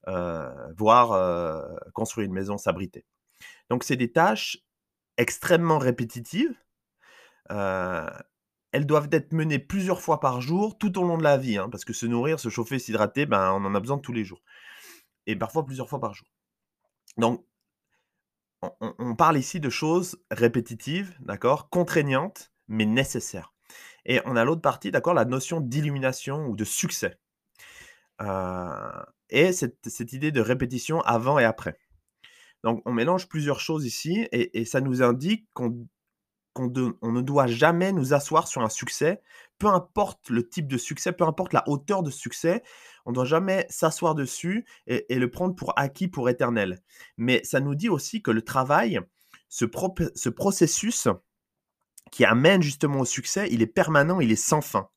euh, 0.07 0.73
voire 0.73 1.13
euh, 1.13 1.75
construire 1.93 2.27
une 2.27 2.33
maison, 2.33 2.57
s'abriter. 2.57 3.05
Donc 3.69 3.83
c'est 3.83 3.95
des 3.95 4.11
tâches 4.11 4.59
extrêmement 5.17 5.79
répétitives. 5.79 6.55
Euh, 7.51 8.09
elles 8.71 8.85
doivent 8.85 9.09
être 9.11 9.33
menées 9.33 9.59
plusieurs 9.59 10.01
fois 10.01 10.19
par 10.19 10.41
jour, 10.41 10.77
tout 10.77 10.97
au 10.99 11.03
long 11.03 11.17
de 11.17 11.23
la 11.23 11.37
vie, 11.37 11.57
hein, 11.57 11.69
parce 11.69 11.85
que 11.85 11.93
se 11.93 12.05
nourrir, 12.05 12.39
se 12.39 12.49
chauffer, 12.49 12.79
s'hydrater, 12.79 13.25
ben, 13.25 13.51
on 13.53 13.65
en 13.65 13.75
a 13.75 13.79
besoin 13.79 13.97
tous 13.99 14.13
les 14.13 14.23
jours. 14.23 14.41
Et 15.27 15.35
parfois 15.35 15.65
plusieurs 15.65 15.89
fois 15.89 15.99
par 15.99 16.13
jour. 16.13 16.27
Donc, 17.17 17.45
on, 18.61 18.95
on 18.97 19.15
parle 19.15 19.37
ici 19.37 19.59
de 19.59 19.69
choses 19.69 20.17
répétitives, 20.31 21.15
d'accord, 21.19 21.69
contraignantes, 21.69 22.51
mais 22.67 22.85
nécessaires. 22.85 23.52
Et 24.05 24.19
on 24.25 24.35
a 24.35 24.43
l'autre 24.43 24.61
partie, 24.61 24.91
d'accord, 24.91 25.13
la 25.13 25.25
notion 25.25 25.61
d'illumination 25.61 26.47
ou 26.47 26.55
de 26.55 26.65
succès. 26.65 27.17
et 29.29 29.51
cette, 29.53 30.13
idée 30.13 30.31
de 30.31 30.41
répétition 30.41 31.01
avant 31.01 31.39
et 31.39 31.45
après. 31.45 31.77
Donc, 32.63 32.81
on 32.85 32.93
mélange 32.93 33.27
plusieurs 33.27 33.59
choses 33.59 33.85
ici 33.85 34.27
et, 34.31 34.65
ça 34.65 34.81
nous 34.81 35.01
indique 35.03 35.47
qu'on 35.53 35.87
ne 36.57 37.21
doit 37.21 37.47
jamais 37.47 37.91
nous 37.91 38.13
asseoir 38.13 38.47
sur 38.47 38.61
un 38.61 38.69
succès, 38.69 39.21
peu 39.59 39.67
importe 39.67 40.29
le 40.29 40.47
type 40.47 40.67
de 40.67 40.77
succès, 40.77 41.11
peu 41.11 41.25
importe 41.25 41.53
la 41.53 41.67
hauteur 41.67 42.03
de 42.03 42.11
succès, 42.11 42.63
on 43.05 43.11
ne 43.11 43.15
doit 43.15 43.25
jamais 43.25 43.65
s'asseoir 43.69 44.15
dessus 44.15 44.65
et, 44.87 45.05
le 45.09 45.29
prendre 45.29 45.55
pour 45.55 45.77
acquis, 45.77 46.07
pour 46.07 46.29
éternel. 46.29 46.79
Mais 47.17 47.43
ça 47.43 47.59
nous 47.59 47.75
dit 47.75 47.89
aussi 47.89 48.21
que 48.21 48.31
le 48.31 48.41
travail, 48.41 48.99
ce 49.49 50.29
processus, 50.29 51.07
qui 52.13 52.25
amène 52.25 52.61
justement 52.61 52.99
au 52.99 53.05
succès, 53.05 53.47
il 53.49 53.63
est 53.63 53.67
permanent, 53.67 54.19
il 54.19 54.31
est 54.31 54.35
sans 54.35 54.61
fin. 54.61 54.87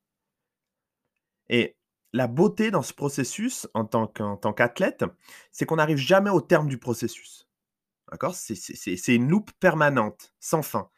Et 1.48 1.78
la 2.12 2.26
beauté 2.26 2.70
dans 2.70 2.82
ce 2.82 2.92
processus, 2.92 3.66
en 3.72 3.86
tant 3.86 4.06
qu'athlète, 4.52 5.06
c'est 5.50 5.64
qu'on 5.64 5.76
n'arrive 5.76 5.96
jamais 5.96 6.28
au 6.28 6.42
terme 6.42 6.68
du 6.68 6.76
processus. 6.76 7.48
D'accord? 8.10 8.34
C'est 8.34 9.14
une 9.14 9.30
loupe 9.30 9.50
permanente, 9.58 10.34
sans 10.40 10.60
fin. 10.60 10.90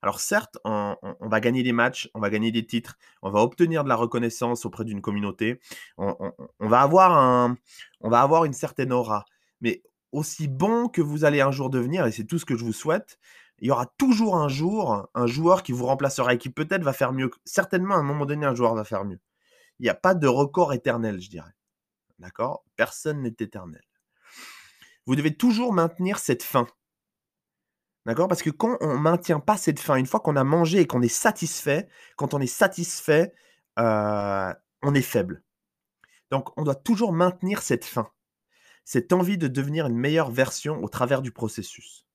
Alors 0.00 0.18
certes, 0.18 0.56
on, 0.64 0.96
va 1.20 1.40
gagner 1.40 1.62
des 1.62 1.72
matchs, 1.72 2.08
on 2.14 2.20
va 2.20 2.30
gagner 2.30 2.52
des 2.52 2.64
titres, 2.64 2.96
on 3.20 3.30
va 3.30 3.42
obtenir 3.42 3.84
de 3.84 3.90
la 3.90 3.96
reconnaissance 3.96 4.64
auprès 4.64 4.84
d'une 4.86 5.02
communauté, 5.02 5.60
on, 5.98 6.32
va 6.58 6.80
avoir 6.80 7.18
un, 7.18 7.58
on 8.00 8.08
va 8.08 8.22
avoir 8.22 8.46
une 8.46 8.54
certaine 8.54 8.94
aura. 8.94 9.26
Mais 9.60 9.82
aussi 10.10 10.48
bon 10.48 10.88
que 10.88 11.02
vous 11.02 11.26
allez 11.26 11.42
un 11.42 11.50
jour 11.50 11.68
devenir, 11.68 12.06
et 12.06 12.12
c'est 12.12 12.24
tout 12.24 12.38
ce 12.38 12.46
que 12.46 12.56
je 12.56 12.64
vous 12.64 12.72
souhaite, 12.72 13.18
il 13.58 13.68
y 13.68 13.70
aura 13.70 13.86
toujours 13.86 14.36
un 14.36 14.48
jour 14.48 15.08
un 15.14 15.26
joueur 15.26 15.62
qui 15.62 15.72
vous 15.72 15.86
remplacera 15.86 16.34
et 16.34 16.38
qui 16.38 16.50
peut-être 16.50 16.82
va 16.82 16.92
faire 16.92 17.12
mieux. 17.12 17.30
Certainement, 17.44 17.94
à 17.94 17.98
un 17.98 18.02
moment 18.02 18.26
donné, 18.26 18.46
un 18.46 18.54
joueur 18.54 18.74
va 18.74 18.84
faire 18.84 19.04
mieux. 19.04 19.20
Il 19.78 19.84
n'y 19.84 19.88
a 19.88 19.94
pas 19.94 20.14
de 20.14 20.26
record 20.26 20.72
éternel, 20.72 21.20
je 21.20 21.30
dirais. 21.30 21.54
D'accord? 22.18 22.64
Personne 22.76 23.22
n'est 23.22 23.36
éternel. 23.40 23.82
Vous 25.06 25.16
devez 25.16 25.36
toujours 25.36 25.72
maintenir 25.72 26.18
cette 26.18 26.42
faim. 26.42 26.66
D'accord? 28.06 28.28
Parce 28.28 28.42
que 28.42 28.50
quand 28.50 28.78
on 28.80 28.94
ne 28.94 29.00
maintient 29.00 29.40
pas 29.40 29.56
cette 29.56 29.80
faim, 29.80 29.96
une 29.96 30.06
fois 30.06 30.20
qu'on 30.20 30.36
a 30.36 30.44
mangé 30.44 30.80
et 30.80 30.86
qu'on 30.86 31.02
est 31.02 31.08
satisfait, 31.08 31.88
quand 32.16 32.34
on 32.34 32.40
est 32.40 32.46
satisfait, 32.46 33.34
on 33.76 34.94
est 34.94 35.02
faible. 35.02 35.42
Donc, 36.30 36.56
on 36.58 36.64
doit 36.64 36.74
toujours 36.74 37.12
maintenir 37.12 37.62
cette 37.62 37.84
faim, 37.84 38.10
cette 38.84 39.12
envie 39.12 39.38
de 39.38 39.48
devenir 39.48 39.86
une 39.86 39.96
meilleure 39.96 40.30
version 40.30 40.82
au 40.82 40.88
travers 40.88 41.22
du 41.22 41.32
processus. 41.32 42.06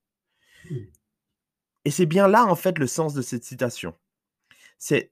Et 1.85 1.91
c'est 1.91 2.05
bien 2.05 2.27
là, 2.27 2.45
en 2.45 2.55
fait, 2.55 2.77
le 2.77 2.87
sens 2.87 3.13
de 3.13 3.21
cette 3.21 3.43
citation. 3.43 3.95
C'est 4.77 5.11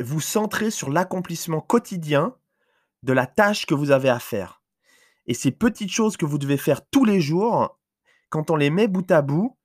vous 0.00 0.20
centrer 0.20 0.70
sur 0.70 0.90
l'accomplissement 0.90 1.60
quotidien 1.60 2.36
de 3.02 3.12
la 3.12 3.26
tâche 3.26 3.66
que 3.66 3.74
vous 3.74 3.90
avez 3.90 4.08
à 4.08 4.18
faire. 4.18 4.62
Et 5.26 5.34
ces 5.34 5.50
petites 5.50 5.90
choses 5.90 6.16
que 6.16 6.26
vous 6.26 6.38
devez 6.38 6.56
faire 6.56 6.86
tous 6.88 7.04
les 7.04 7.20
jours, 7.20 7.78
quand 8.30 8.50
on 8.50 8.56
les 8.56 8.70
met 8.70 8.88
bout 8.88 9.10
à 9.10 9.22
bout, 9.22 9.56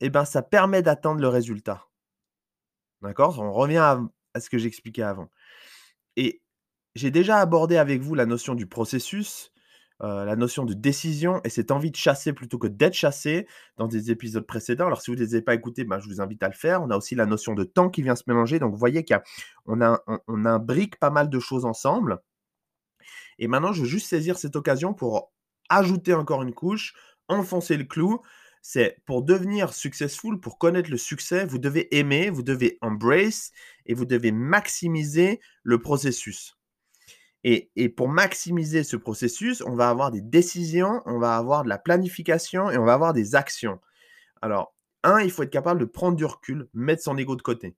eh 0.00 0.10
ben, 0.10 0.24
ça 0.24 0.42
permet 0.42 0.82
d'atteindre 0.82 1.20
le 1.20 1.28
résultat. 1.28 1.88
D'accord? 3.02 3.38
On 3.38 3.52
revient 3.52 3.98
à 4.34 4.40
ce 4.40 4.50
que 4.50 4.58
j'expliquais 4.58 5.02
avant. 5.02 5.30
Et 6.16 6.42
j'ai 6.94 7.10
déjà 7.10 7.38
abordé 7.38 7.76
avec 7.76 8.00
vous 8.00 8.14
la 8.14 8.26
notion 8.26 8.54
du 8.54 8.66
processus, 8.66 9.52
euh, 10.02 10.24
la 10.24 10.36
notion 10.36 10.64
de 10.64 10.74
décision 10.74 11.40
et 11.44 11.48
cette 11.48 11.70
envie 11.70 11.90
de 11.90 11.96
chasser 11.96 12.32
plutôt 12.32 12.58
que 12.58 12.66
d'être 12.66 12.94
chassé 12.94 13.46
dans 13.76 13.86
des 13.86 14.10
épisodes 14.10 14.46
précédents. 14.46 14.86
Alors, 14.86 15.00
si 15.00 15.10
vous 15.10 15.16
ne 15.16 15.22
les 15.22 15.34
avez 15.34 15.42
pas 15.42 15.54
écoutés, 15.54 15.84
ben, 15.84 16.00
je 16.00 16.08
vous 16.08 16.20
invite 16.20 16.42
à 16.42 16.48
le 16.48 16.54
faire. 16.54 16.82
On 16.82 16.90
a 16.90 16.96
aussi 16.96 17.14
la 17.14 17.26
notion 17.26 17.54
de 17.54 17.64
temps 17.64 17.88
qui 17.88 18.02
vient 18.02 18.16
se 18.16 18.24
mélanger. 18.26 18.58
Donc, 18.58 18.72
vous 18.72 18.78
voyez 18.78 19.04
qu'on 19.04 19.80
a, 19.80 20.02
on, 20.06 20.18
on 20.26 20.44
a 20.44 20.58
brique 20.58 20.98
pas 20.98 21.10
mal 21.10 21.30
de 21.30 21.38
choses 21.38 21.64
ensemble. 21.64 22.20
Et 23.38 23.48
maintenant, 23.48 23.72
je 23.72 23.82
veux 23.82 23.88
juste 23.88 24.08
saisir 24.08 24.38
cette 24.38 24.56
occasion 24.56 24.94
pour 24.94 25.32
ajouter 25.68 26.14
encore 26.14 26.42
une 26.42 26.54
couche, 26.54 26.94
enfoncer 27.28 27.76
le 27.76 27.84
clou. 27.84 28.20
C'est 28.60 28.98
pour 29.06 29.22
devenir 29.22 29.72
successful, 29.72 30.38
pour 30.38 30.58
connaître 30.58 30.90
le 30.90 30.96
succès, 30.96 31.44
vous 31.44 31.58
devez 31.58 31.96
aimer, 31.96 32.30
vous 32.30 32.44
devez 32.44 32.78
embrace 32.80 33.50
et 33.86 33.94
vous 33.94 34.04
devez 34.04 34.30
maximiser 34.30 35.40
le 35.64 35.80
processus. 35.80 36.56
Et, 37.44 37.88
pour 37.88 38.08
maximiser 38.08 38.84
ce 38.84 38.96
processus, 38.96 39.62
on 39.66 39.74
va 39.74 39.88
avoir 39.88 40.12
des 40.12 40.20
décisions, 40.20 41.02
on 41.06 41.18
va 41.18 41.36
avoir 41.36 41.64
de 41.64 41.68
la 41.68 41.78
planification 41.78 42.70
et 42.70 42.78
on 42.78 42.84
va 42.84 42.94
avoir 42.94 43.12
des 43.12 43.34
actions. 43.34 43.80
Alors, 44.42 44.74
un, 45.02 45.20
il 45.20 45.30
faut 45.30 45.42
être 45.42 45.50
capable 45.50 45.80
de 45.80 45.84
prendre 45.84 46.16
du 46.16 46.24
recul, 46.24 46.68
mettre 46.72 47.02
son 47.02 47.18
ego 47.18 47.34
de 47.34 47.42
côté. 47.42 47.76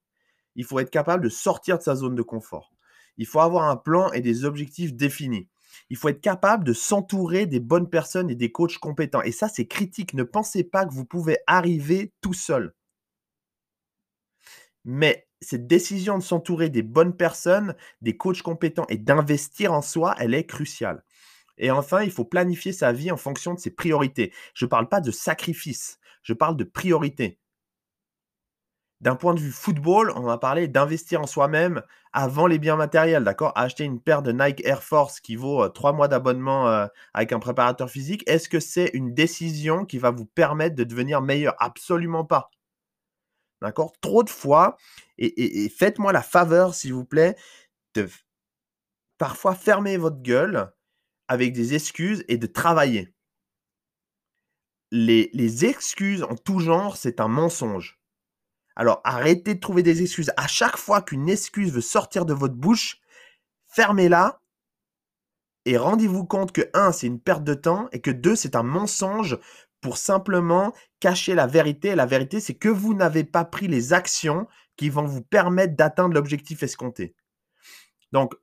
Il 0.55 0.65
faut 0.65 0.79
être 0.79 0.91
capable 0.91 1.25
de 1.25 1.31
sortir 1.31 1.79
de 1.79 1.83
sa 1.83 1.97
zone 1.97 2.15
de 2.15 2.23
confort. 2.23 2.73
Il 3.17 3.27
faut 3.27 3.41
avoir 3.41 3.71
un 3.71 3.77
plan 3.77 4.13
et 4.13 4.21
des 4.21 4.45
objectifs 4.45 4.93
définis. 4.95 5.49
Il 5.89 5.97
faut 5.97 6.09
être 6.09 6.21
capable 6.21 6.65
de 6.65 6.73
s'entourer 6.73 7.47
des 7.47 7.61
bonnes 7.61 7.89
personnes 7.89 8.31
et 8.31 8.35
des 8.35 8.53
coachs 8.53 8.79
compétents. 8.79 9.23
Et 9.23 9.33
ça, 9.33 9.49
c'est 9.49 9.67
critique. 9.67 10.15
Ne 10.15 10.23
pensez 10.23 10.65
pas 10.65 10.85
que 10.85 10.93
vous 10.93 11.05
pouvez 11.05 11.39
arriver 11.47 12.13
tout 12.21 12.35
seul. 12.35 12.75
Mais 14.85 15.27
cette 15.45 15.67
décision 15.67 16.19
de 16.19 16.23
s'entourer 16.23 16.69
des 16.69 16.83
bonnes 16.83 17.17
personnes, 17.17 17.75
des 18.03 18.17
coachs 18.17 18.43
compétents 18.43 18.87
et 18.89 18.99
d'investir 18.99 19.73
en 19.73 19.83
soi, 19.83 20.15
elle 20.19 20.35
est 20.35 20.47
cruciale. 20.47 21.05
Et 21.59 21.71
enfin, 21.71 22.03
il 22.03 22.11
faut 22.11 22.25
planifier 22.25 22.73
sa 22.73 22.93
vie 22.93 23.11
en 23.11 23.17
fonction 23.17 23.55
de 23.55 23.61
ses 23.61 23.71
priorités. 23.71 24.33
Je 24.55 24.65
ne 24.65 24.71
parle 24.71 24.89
pas 24.89 25.01
de 25.01 25.11
sacrifice, 25.11 25.99
je 26.23 26.33
parle 26.33 26.57
de 26.57 26.65
priorité. 26.65 27.39
D'un 29.01 29.17
point 29.17 29.35
de 29.35 29.41
vue 29.41 29.51
football, 29.51 30.13
on 30.17 30.23
va 30.23 30.39
parler 30.39 30.67
d'investir 30.67 31.21
en 31.21 31.27
soi-même 31.27 31.83
avant 32.13 32.47
les 32.47 32.59
biens 32.59 32.77
matériels, 32.77 33.25
d'accord? 33.25 33.53
Acheter 33.55 33.85
une 33.85 34.01
paire 34.01 34.23
de 34.23 34.33
Nike 34.33 34.65
Air 34.65 34.83
Force 34.83 35.21
qui 35.21 35.37
vaut 35.37 35.63
euh, 35.63 35.69
trois 35.69 35.93
mois 35.93 36.09
d'abonnement 36.09 36.69
euh, 36.69 36.87
avec 37.13 37.33
un 37.33 37.39
préparateur 37.39 37.91
physique, 37.91 38.23
est-ce 38.27 38.49
que 38.49 38.61
c'est 38.61 38.91
une 38.95 39.13
décision 39.13 39.85
qui 39.85 39.99
va 39.99 40.11
vous 40.11 40.25
permettre 40.25 40.77
de 40.77 40.85
devenir 40.85 41.21
meilleur? 41.21 41.55
Absolument 41.59 42.25
pas. 42.25 42.51
D'accord? 43.65 43.95
Trop 44.03 44.23
de 44.23 44.29
fois, 44.29 44.77
et, 45.17 45.71
faites-moi 45.71 46.13
la 46.13 46.21
faveur, 46.21 46.75
s'il 46.75 46.93
vous 46.93 47.07
plaît, 47.07 47.35
de 47.95 48.07
parfois 49.17 49.55
fermer 49.55 49.97
votre 49.97 50.21
gueule 50.21 50.71
avec 51.29 51.55
des 51.55 51.73
excuses 51.73 52.25
et 52.29 52.37
de 52.37 52.47
travailler. 52.47 53.15
Les, 54.91 55.31
les 55.33 55.65
excuses 55.65 56.23
en 56.25 56.37
tout 56.37 56.61
genre, 56.61 56.99
c'est 56.99 57.21
un 57.21 57.29
mensonge. 57.29 57.99
Alors 58.77 59.01
arrêtez 59.03 59.55
de 59.55 59.61
trouver 59.61 59.83
des 59.83 60.03
excuses. 60.03 60.31
À 60.37 60.47
chaque 60.47 60.77
fois 60.77 61.01
qu'une 61.01 61.31
excuse 61.31 61.73
veut 61.73 61.81
sortir 61.81 62.27
de 62.27 62.35
votre 62.35 62.57
bouche, 62.57 63.01
fermez-la 63.67 64.43
et 65.65 65.79
rendez-vous 65.79 66.27
compte 66.27 66.53
que, 66.53 66.69
un, 66.75 66.93
c'est 66.93 67.07
une 67.07 67.21
perte 67.21 67.45
de 67.45 67.55
temps 67.55 67.89
et 67.93 68.03
que, 68.03 68.11
deux, 68.11 68.37
c'est 68.37 68.57
un 68.57 68.63
mensonge 68.63 69.39
pour 69.85 69.99
simplement 69.99 70.73
cacher 70.99 71.35
la 71.35 71.47
vérité. 71.47 71.95
la 71.95 72.07
vérité, 72.07 72.41
c'est 72.41 72.55
que 72.55 72.71
vous 72.71 72.95
n'avez 72.95 73.23
pas 73.23 73.45
pris 73.45 73.69
les 73.69 73.93
actions 73.93 74.47
qui 74.79 74.89
vont 74.89 75.05
vous 75.05 75.21
permettre 75.21 75.77
d'atteindre 75.77 76.15
l'objectif 76.15 76.63
escompté. 76.63 77.15
Donc, 78.11 78.35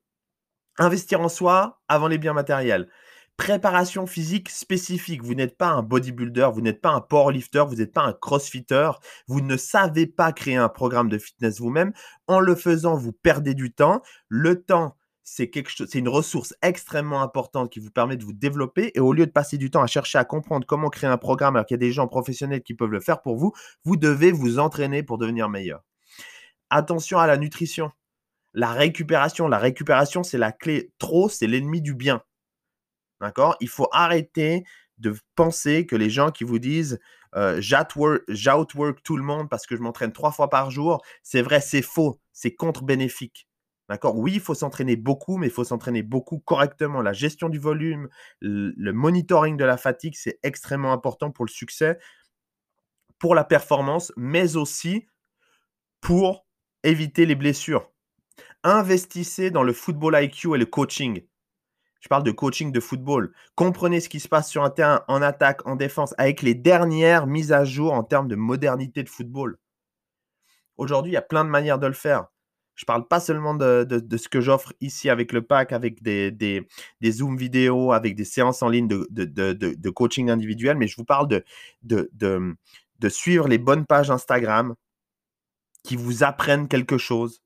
investir 0.77 1.19
en 1.19 1.30
soi 1.30 1.82
avant 1.88 2.08
les 2.08 2.19
biens 2.19 2.34
matériels. 2.34 2.89
Préparation 3.38 4.06
physique 4.06 4.51
spécifique. 4.51 5.23
Vous 5.23 5.34
n'êtes 5.34 5.58
pas 5.58 5.69
un 5.69 5.82
bodybuilder, 5.82 6.51
vous 6.54 6.62
n'êtes 6.62 6.80
pas 6.80 6.91
un 6.91 7.01
powerlifter, 7.01 7.63
vous 7.67 7.73
n'êtes 7.73 7.91
pas 7.91 8.04
un 8.04 8.13
crossfitter. 8.13 8.91
Vous 9.25 9.41
ne 9.41 9.58
savez 9.58 10.06
pas 10.06 10.34
créer 10.34 10.58
un 10.58 10.69
programme 10.69 11.10
de 11.10 11.17
fitness 11.17 11.60
vous-même. 11.60 11.91
En 12.27 12.39
le 12.39 12.54
faisant, 12.54 12.95
vous 12.95 13.13
perdez 13.13 13.56
du 13.56 13.73
temps. 13.73 14.04
Le 14.27 14.62
temps, 14.62 14.95
c'est 15.34 15.96
une 15.96 16.10
ressource 16.10 16.54
extrêmement 16.62 17.22
importante 17.22 17.72
qui 17.72 17.80
vous 17.80 17.89
permet 17.89 18.17
de 18.17 18.24
vous 18.26 18.34
développer. 18.34 18.91
Et 18.96 19.00
au 19.00 19.13
lieu 19.13 19.26
de 19.26 19.32
passer 19.32 19.58
du 19.58 19.72
temps 19.72 19.82
à 19.82 19.88
chercher 19.88 20.17
à 20.17 20.26
comprendre 20.26 20.67
comment 20.67 20.89
créer 20.89 21.10
un 21.10 21.17
programme 21.17 21.56
alors 21.56 21.65
qu'il 21.65 21.76
y 21.76 21.80
a 21.80 21.86
des 21.88 21.94
gens 21.94 22.08
professionnels 22.10 22.62
qui 22.62 22.74
peuvent 22.74 22.91
le 22.91 23.00
faire 23.00 23.22
pour 23.22 23.38
vous, 23.38 23.54
vous 23.86 23.96
devez 23.96 24.34
vous 24.34 24.60
entraîner 24.60 25.04
pour 25.04 25.17
devenir 25.17 25.48
meilleur. 25.48 25.84
Attention 26.70 27.17
à 27.17 27.28
la 27.28 27.38
nutrition. 27.38 27.91
La 28.54 28.74
récupération, 28.74 29.48
la 29.48 29.58
récupération, 29.58 30.24
c'est 30.24 30.38
la 30.38 30.52
clé. 30.52 30.91
Trop, 30.98 31.30
c'est 31.30 31.48
l'ennemi 31.48 31.82
du 31.82 31.94
bien. 31.94 32.22
D'accord? 33.22 33.56
Il 33.62 33.70
faut 33.70 33.88
arrêter 33.94 34.65
de 34.98 35.15
penser 35.36 35.86
que 35.86 35.96
les 35.96 36.10
gens 36.10 36.32
qui 36.32 36.44
vous 36.44 36.60
disent 36.60 37.00
euh, 37.36 37.62
j'outwork 37.62 39.02
tout 39.02 39.15
le 39.15 39.24
monde 39.24 39.50
parce 39.50 39.65
que 39.65 39.78
je 39.78 39.82
m'entraîne 39.82 40.12
trois 40.12 40.34
fois 40.34 40.50
par 40.50 40.72
jour, 40.72 41.02
c'est 41.24 41.41
vrai, 41.41 41.62
c'est 41.62 41.82
faux, 41.82 42.20
c'est 42.34 42.54
contre-bénéfique. 42.54 43.48
D'accord? 43.91 44.17
Oui, 44.17 44.32
il 44.36 44.39
faut 44.39 44.54
s'entraîner 44.54 44.95
beaucoup, 44.95 45.36
mais 45.36 45.47
il 45.47 45.51
faut 45.51 45.65
s'entraîner 45.65 46.01
beaucoup 46.01 46.39
correctement. 46.39 47.01
La 47.01 47.12
gestion 47.12 47.49
du 47.49 47.60
volume, 47.60 48.08
le 48.39 48.91
monitoring 48.93 49.58
de 49.58 49.65
la 49.65 49.75
fatigue, 49.75 50.15
c'est 50.15 50.39
extrêmement 50.43 50.93
important 50.93 51.30
pour 51.30 51.43
le 51.43 51.51
succès, 51.51 51.99
pour 53.19 53.36
la 53.36 53.43
performance, 53.43 54.13
mais 54.15 54.56
aussi 54.56 55.08
pour 55.99 56.47
éviter 56.84 57.25
les 57.25 57.36
blessures. 57.36 57.91
Investissez 58.63 59.51
dans 59.51 59.63
le 59.63 59.73
football 59.73 60.15
IQ 60.23 60.56
et 60.56 60.58
le 60.58 60.65
coaching. 60.65 61.27
Je 61.99 62.08
parle 62.08 62.23
de 62.23 62.32
coaching 62.32 62.71
de 62.71 62.80
football. 62.80 63.34
Comprenez 63.56 63.99
ce 63.99 64.08
qui 64.08 64.21
se 64.21 64.30
passe 64.30 64.49
sur 64.49 64.63
un 64.63 64.69
terrain, 64.69 65.04
en 65.10 65.21
attaque, 65.21 65.67
en 65.67 65.75
défense, 65.75 66.15
avec 66.17 66.43
les 66.43 66.56
dernières 66.56 67.27
mises 67.27 67.51
à 67.51 67.65
jour 67.65 67.91
en 67.91 68.06
termes 68.06 68.30
de 68.30 68.38
modernité 68.38 69.04
de 69.04 69.10
football. 69.10 69.58
Aujourd'hui, 70.77 71.12
il 71.12 71.15
y 71.15 71.17
a 71.17 71.21
plein 71.21 71.43
de 71.43 71.49
manières 71.49 71.77
de 71.77 71.88
le 71.88 71.93
faire. 71.93 72.31
Je 72.82 72.86
parle 72.88 73.08
pas 73.08 73.20
seulement 73.20 73.54
de, 73.54 73.86
ce 74.17 74.28
que 74.28 74.41
j'offre 74.41 74.74
ici 74.82 75.12
avec 75.12 75.34
le 75.34 75.44
pack, 75.44 75.72
avec 75.72 76.02
des, 76.02 76.65
Zoom 77.06 77.38
vidéo, 77.38 77.91
avec 77.91 78.15
des 78.15 78.26
séances 78.26 78.63
en 78.63 78.70
ligne 78.70 78.88
de, 78.88 79.89
coaching 79.91 80.32
individuel, 80.32 80.78
mais 80.78 80.88
je 80.88 80.96
vous 80.96 81.06
parle 81.06 81.28
de, 81.28 81.46
de, 81.84 83.10
suivre 83.10 83.48
les 83.48 83.60
bonnes 83.60 83.86
pages 83.86 84.10
Instagram 84.10 84.74
qui 85.84 85.96
vous 85.96 86.24
apprennent 86.24 86.67
quelque 86.67 86.98
chose, 86.98 87.44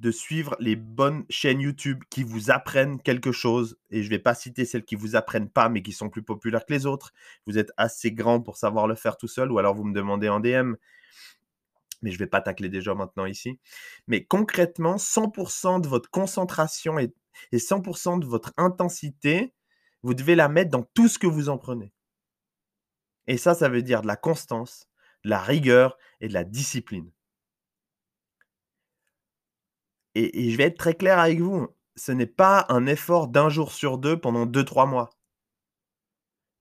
de 0.00 0.10
suivre 0.10 0.54
les 0.60 0.76
bonnes 0.76 1.24
chaînes 1.30 1.62
YouTube 1.62 2.02
qui 2.10 2.22
vous 2.22 2.50
apprennent 2.50 3.00
quelque 3.00 3.32
chose. 3.32 3.78
Et 3.90 4.02
je 4.02 4.08
ne 4.08 4.16
vais 4.16 4.18
pas 4.18 4.34
citer 4.34 4.66
celles 4.66 4.84
qui 4.84 4.96
vous 4.96 5.16
apprennent 5.16 5.48
pas, 5.48 5.70
mais 5.70 5.80
qui 5.80 5.92
sont 5.92 6.10
plus 6.10 6.22
populaires 6.22 6.66
que 6.66 6.74
les 6.74 6.84
autres. 6.84 7.14
Vous 7.46 7.56
êtes 7.56 7.72
assez 7.78 8.12
grand 8.12 8.42
pour 8.42 8.58
savoir 8.58 8.86
le 8.86 8.96
faire 8.96 9.16
tout 9.16 9.28
seul, 9.28 9.50
ou 9.50 9.58
alors 9.58 9.74
vous 9.74 9.84
me 9.84 9.94
demandez 9.94 10.28
en 10.28 10.40
DM 10.40 10.74
mais 12.02 12.10
je 12.10 12.16
ne 12.16 12.18
vais 12.18 12.26
pas 12.28 12.40
tacler 12.40 12.68
déjà 12.68 12.94
maintenant 12.94 13.26
ici. 13.26 13.58
Mais 14.08 14.24
concrètement, 14.24 14.96
100% 14.96 15.80
de 15.80 15.88
votre 15.88 16.10
concentration 16.10 16.98
et, 16.98 17.14
100% 17.52 18.20
de 18.20 18.26
votre 18.26 18.52
intensité, 18.56 19.54
vous 20.02 20.14
devez 20.14 20.34
la 20.34 20.48
mettre 20.48 20.70
dans 20.70 20.82
tout 20.94 21.08
ce 21.08 21.18
que 21.18 21.26
vous 21.26 21.48
en 21.48 21.58
prenez. 21.58 21.92
Et 23.26 23.36
ça, 23.36 23.54
ça 23.54 23.68
veut 23.68 23.82
dire 23.82 24.02
de 24.02 24.06
la 24.06 24.16
constance, 24.16 24.88
de 25.24 25.30
la 25.30 25.40
rigueur 25.40 25.96
et 26.20 26.28
de 26.28 26.34
la 26.34 26.44
discipline. 26.44 27.10
Et, 30.14 30.50
je 30.50 30.56
vais 30.56 30.64
être 30.64 30.78
très 30.78 30.94
clair 30.94 31.18
avec 31.18 31.40
vous, 31.40 31.68
ce 31.96 32.12
n'est 32.12 32.26
pas 32.26 32.66
un 32.68 32.86
effort 32.86 33.28
d'un 33.28 33.48
jour 33.48 33.72
sur 33.72 33.98
deux 33.98 34.20
pendant 34.20 34.46
2-3 34.46 34.88
mois. 34.88 35.10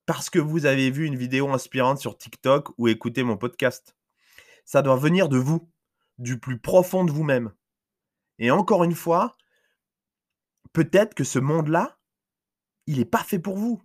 Parce 0.05 0.29
que 0.29 0.39
vous 0.39 0.65
avez 0.65 0.91
vu 0.91 1.05
une 1.05 1.15
vidéo 1.15 1.49
inspirante 1.49 1.99
sur 1.99 2.17
TikTok 2.17 2.69
ou 2.77 2.87
écouté 2.87 3.23
mon 3.23 3.37
podcast 3.37 3.95
ça 4.65 4.81
doit 4.81 4.95
venir 4.95 5.29
de 5.29 5.37
vous, 5.37 5.69
du 6.17 6.39
plus 6.39 6.59
profond 6.59 7.03
de 7.03 7.11
vous-même. 7.11 7.53
Et 8.39 8.51
encore 8.51 8.83
une 8.83 8.95
fois, 8.95 9.35
peut-être 10.73 11.13
que 11.13 11.23
ce 11.23 11.39
monde-là, 11.39 11.97
il 12.87 12.97
n'est 12.97 13.05
pas 13.05 13.23
fait 13.23 13.39
pour 13.39 13.57
vous. 13.57 13.81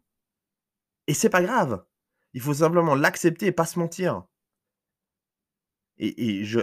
Et 1.07 1.15
c'est 1.15 1.31
pas 1.31 1.43
grave. 1.43 1.85
Il 2.33 2.41
faut 2.41 2.55
simplement 2.55 2.95
l'accepter 2.95 3.47
et 3.47 3.53
pas 3.53 3.67
se 3.67 3.79
mentir. 3.79 4.25
Et, 5.99 6.45
je, 6.45 6.61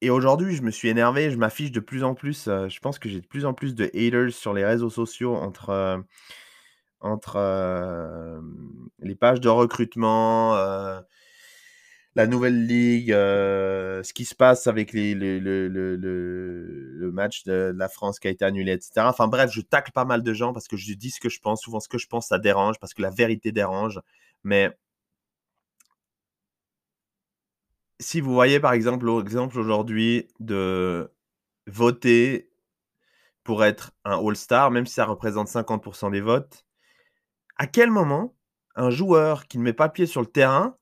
et 0.00 0.08
aujourd'hui, 0.08 0.56
je 0.56 0.62
me 0.62 0.70
suis 0.70 0.88
énervé, 0.88 1.30
je 1.30 1.36
m'affiche 1.36 1.70
de 1.70 1.80
plus 1.80 2.02
en 2.02 2.14
plus, 2.14 2.48
euh, 2.48 2.68
je 2.70 2.80
pense 2.80 2.98
que 2.98 3.10
j'ai 3.10 3.20
de 3.20 3.26
plus 3.26 3.44
en 3.44 3.52
plus 3.52 3.74
de 3.74 3.90
haters 3.92 4.32
sur 4.32 4.54
les 4.54 4.64
réseaux 4.64 4.88
sociaux 4.88 5.36
entre, 5.36 5.68
euh, 5.68 5.98
entre, 7.00 7.36
les 9.00 9.14
pages 9.14 9.40
de 9.40 9.50
recrutement, 9.50 10.54
la 12.16 12.26
nouvelle 12.26 12.66
ligue, 12.66 13.10
ce 13.10 14.12
qui 14.12 14.24
se 14.24 14.34
passe 14.34 14.66
avec 14.66 14.92
le 14.92 15.14
le 15.14 15.68
le 15.68 17.12
match 17.12 17.44
de 17.44 17.72
la 17.76 17.88
France 17.88 18.18
qui 18.18 18.28
a 18.28 18.30
été 18.30 18.44
annulé 18.44 18.72
etc. 18.72 18.92
Enfin 19.08 19.28
bref, 19.28 19.50
je 19.52 19.60
tacle 19.60 19.92
pas 19.92 20.04
mal 20.04 20.22
de 20.22 20.32
gens 20.34 20.52
parce 20.52 20.68
que 20.68 20.76
je 20.76 20.92
dis 20.94 21.10
ce 21.10 21.20
que 21.20 21.28
je 21.28 21.40
pense. 21.40 21.62
Souvent, 21.62 21.80
ce 21.80 21.88
que 21.88 21.98
je 21.98 22.06
pense, 22.06 22.28
ça 22.28 22.38
dérange 22.38 22.78
parce 22.80 22.94
que 22.94 23.02
la 23.02 23.10
vérité 23.10 23.52
dérange. 23.52 24.00
Mais 24.44 24.70
si 28.00 28.20
vous 28.20 28.32
voyez 28.32 28.60
par 28.60 28.72
exemple 28.72 29.06
l'exemple 29.06 29.58
aujourd'hui 29.58 30.28
de 30.40 31.12
voter 31.66 32.50
pour 33.44 33.64
être 33.64 33.92
un 34.04 34.18
All-Star, 34.18 34.70
même 34.70 34.86
si 34.86 34.94
ça 34.94 35.04
représente 35.06 35.48
50% 35.48 36.10
des 36.10 36.20
votes, 36.20 36.66
à 37.56 37.66
quel 37.66 37.90
moment 37.90 38.34
un 38.76 38.90
joueur 38.90 39.46
qui 39.46 39.58
ne 39.58 39.64
met 39.64 39.72
pas 39.72 39.88
pied 39.88 40.06
sur 40.06 40.20
le 40.20 40.26
terrain 40.26 40.76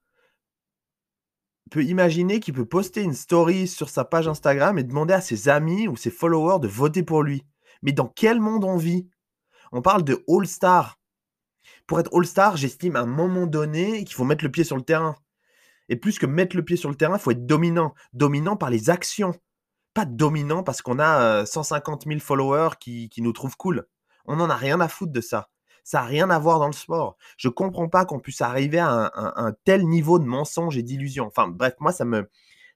peut 1.68 1.84
imaginer 1.84 2.40
qu'il 2.40 2.54
peut 2.54 2.66
poster 2.66 3.02
une 3.02 3.14
story 3.14 3.68
sur 3.68 3.88
sa 3.88 4.04
page 4.04 4.28
Instagram 4.28 4.78
et 4.78 4.84
demander 4.84 5.14
à 5.14 5.20
ses 5.20 5.48
amis 5.48 5.88
ou 5.88 5.96
ses 5.96 6.10
followers 6.10 6.60
de 6.60 6.68
voter 6.68 7.02
pour 7.02 7.22
lui. 7.22 7.44
Mais 7.82 7.92
dans 7.92 8.08
quel 8.08 8.40
monde 8.40 8.64
on 8.64 8.76
vit? 8.76 9.08
On 9.72 9.82
parle 9.82 10.04
de 10.04 10.24
All-Star. 10.28 10.98
Pour 11.86 12.00
être 12.00 12.14
All-Star, 12.14 12.56
j'estime 12.56 12.96
à 12.96 13.00
un 13.00 13.06
moment 13.06 13.46
donné 13.46 14.04
qu'il 14.04 14.14
faut 14.14 14.24
mettre 14.24 14.44
le 14.44 14.50
pied 14.50 14.64
sur 14.64 14.76
le 14.76 14.82
terrain. 14.82 15.16
Et 15.88 15.96
plus 15.96 16.18
que 16.18 16.26
mettre 16.26 16.56
le 16.56 16.64
pied 16.64 16.76
sur 16.76 16.90
le 16.90 16.96
terrain, 16.96 17.16
il 17.16 17.20
faut 17.20 17.30
être 17.30 17.46
dominant. 17.46 17.94
Dominant 18.12 18.56
par 18.56 18.70
les 18.70 18.90
actions. 18.90 19.34
Pas 19.94 20.04
dominant 20.04 20.62
parce 20.62 20.82
qu'on 20.82 20.98
a 20.98 21.46
150 21.46 22.06
euh, 22.06 22.10
000 22.10 22.20
followers 22.20 22.76
qui, 22.78 23.08
qui 23.08 23.22
nous 23.22 23.32
trouvent 23.32 23.56
cool. 23.56 23.86
On 24.26 24.36
n'en 24.36 24.50
a 24.50 24.56
rien 24.56 24.80
à 24.80 24.88
foutre 24.88 25.12
de 25.12 25.20
ça. 25.20 25.48
Ça 25.88 26.02
n'a 26.02 26.04
rien 26.04 26.28
à 26.28 26.38
voir 26.38 26.58
dans 26.58 26.66
le 26.66 26.74
sport. 26.74 27.16
Je 27.38 27.48
comprends 27.48 27.88
pas 27.88 28.04
qu'on 28.04 28.20
puisse 28.20 28.42
arriver 28.42 28.78
à 28.78 29.10
un, 29.14 29.52
tel 29.64 29.88
niveau 29.88 30.18
de 30.18 30.26
mensonge 30.26 30.76
et 30.76 30.82
d'illusion. 30.82 31.24
Enfin, 31.24 31.48
bref, 31.48 31.76
moi, 31.80 31.92
ça 31.92 32.04
me, 32.04 32.28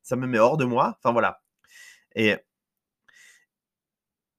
ça 0.03 0.17
me 0.17 0.27
met 0.27 0.39
hors 0.39 0.57
de 0.57 0.65
moi. 0.65 0.97
Enfin, 0.97 1.13
voilà. 1.13 1.43
Et, 2.15 2.35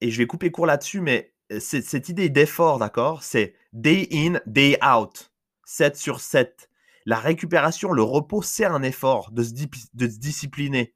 et 0.01 0.09
je 0.09 0.17
vais 0.17 0.25
couper 0.25 0.49
court 0.49 0.65
là-dessus, 0.65 1.01
mais 1.01 1.35
cette 1.59 2.09
idée 2.09 2.29
d'effort, 2.29 2.79
d'accord, 2.79 3.21
c'est 3.21 3.53
day 3.73 4.07
in, 4.11 4.41
day 4.47 4.79
out. 4.83 5.31
7 5.65 5.95
sur 5.95 6.19
7. 6.19 6.67
La 7.05 7.19
récupération, 7.19 7.91
le 7.91 8.01
repos, 8.01 8.41
c'est 8.41 8.65
un 8.65 8.81
effort 8.81 9.29
de 9.33 9.43
se 9.43 9.53
discipliner. 10.17 10.95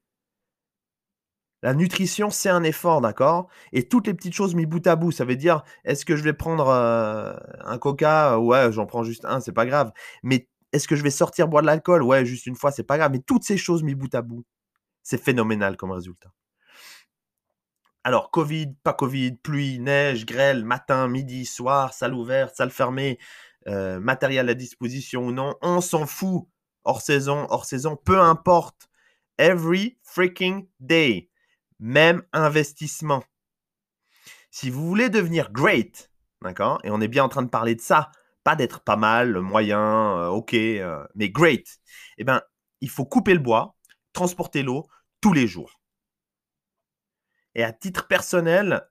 La 1.62 1.74
nutrition, 1.74 2.30
c'est 2.30 2.48
un 2.48 2.62
effort, 2.62 3.00
d'accord? 3.00 3.48
Et 3.72 3.88
toutes 3.88 4.06
les 4.06 4.14
petites 4.14 4.34
choses 4.34 4.54
mis 4.54 4.64
bout 4.64 4.86
à 4.86 4.94
bout, 4.94 5.10
ça 5.10 5.24
veut 5.24 5.34
dire, 5.34 5.64
est-ce 5.84 6.04
que 6.04 6.14
je 6.14 6.22
vais 6.22 6.32
prendre 6.32 6.68
euh, 6.68 7.34
un 7.64 7.78
coca? 7.78 8.38
Ouais, 8.38 8.70
j'en 8.70 8.86
prends 8.86 9.02
juste 9.02 9.24
un, 9.24 9.40
c'est 9.40 9.52
pas 9.52 9.66
grave. 9.66 9.90
Mais 10.22 10.48
est-ce 10.72 10.86
que 10.86 10.94
je 10.94 11.02
vais 11.02 11.10
sortir 11.10 11.48
boire 11.48 11.62
de 11.62 11.66
l'alcool? 11.66 12.04
Ouais, 12.04 12.24
juste 12.24 12.46
une 12.46 12.54
fois, 12.54 12.70
c'est 12.70 12.84
pas 12.84 12.96
grave. 12.96 13.10
Mais 13.10 13.18
toutes 13.18 13.42
ces 13.42 13.56
choses 13.56 13.82
mis 13.82 13.96
bout 13.96 14.14
à 14.14 14.22
bout, 14.22 14.44
c'est 15.02 15.20
phénoménal 15.20 15.76
comme 15.76 15.90
résultat. 15.90 16.30
Alors, 18.04 18.30
Covid, 18.30 18.74
pas 18.84 18.92
Covid, 18.92 19.32
pluie, 19.32 19.80
neige, 19.80 20.26
grêle, 20.26 20.64
matin, 20.64 21.08
midi, 21.08 21.44
soir, 21.44 21.92
salle 21.92 22.14
ouverte, 22.14 22.54
salle 22.54 22.70
fermée, 22.70 23.18
euh, 23.66 23.98
matériel 23.98 24.48
à 24.48 24.54
disposition 24.54 25.26
ou 25.26 25.32
non, 25.32 25.56
on 25.60 25.80
s'en 25.80 26.06
fout. 26.06 26.46
Hors 26.84 27.02
saison, 27.02 27.46
hors 27.50 27.64
saison, 27.64 27.96
peu 27.96 28.20
importe. 28.20 28.88
Every 29.38 29.98
freaking 30.02 30.68
day 30.80 31.28
même 31.78 32.22
investissement. 32.32 33.22
Si 34.50 34.70
vous 34.70 34.86
voulez 34.86 35.10
devenir 35.10 35.52
great, 35.52 36.10
d'accord, 36.42 36.80
et 36.84 36.90
on 36.90 37.00
est 37.00 37.08
bien 37.08 37.24
en 37.24 37.28
train 37.28 37.42
de 37.42 37.50
parler 37.50 37.74
de 37.74 37.80
ça, 37.80 38.10
pas 38.44 38.56
d'être 38.56 38.80
pas 38.80 38.96
mal, 38.96 39.40
moyen, 39.40 40.18
euh, 40.18 40.28
ok, 40.28 40.54
euh, 40.54 41.06
mais 41.14 41.30
great, 41.30 41.78
eh 42.16 42.24
bien, 42.24 42.42
il 42.80 42.90
faut 42.90 43.04
couper 43.04 43.34
le 43.34 43.40
bois, 43.40 43.76
transporter 44.12 44.62
l'eau 44.62 44.86
tous 45.20 45.32
les 45.32 45.46
jours. 45.46 45.80
Et 47.54 47.62
à 47.62 47.72
titre 47.72 48.06
personnel, 48.06 48.88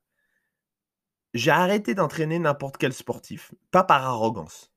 j'ai 1.34 1.52
arrêté 1.52 1.96
d'entraîner 1.96 2.40
n'importe 2.40 2.78
quel 2.78 2.94
sportif, 2.94 3.54
pas 3.72 3.84
par 3.84 4.04
arrogance. 4.06 4.72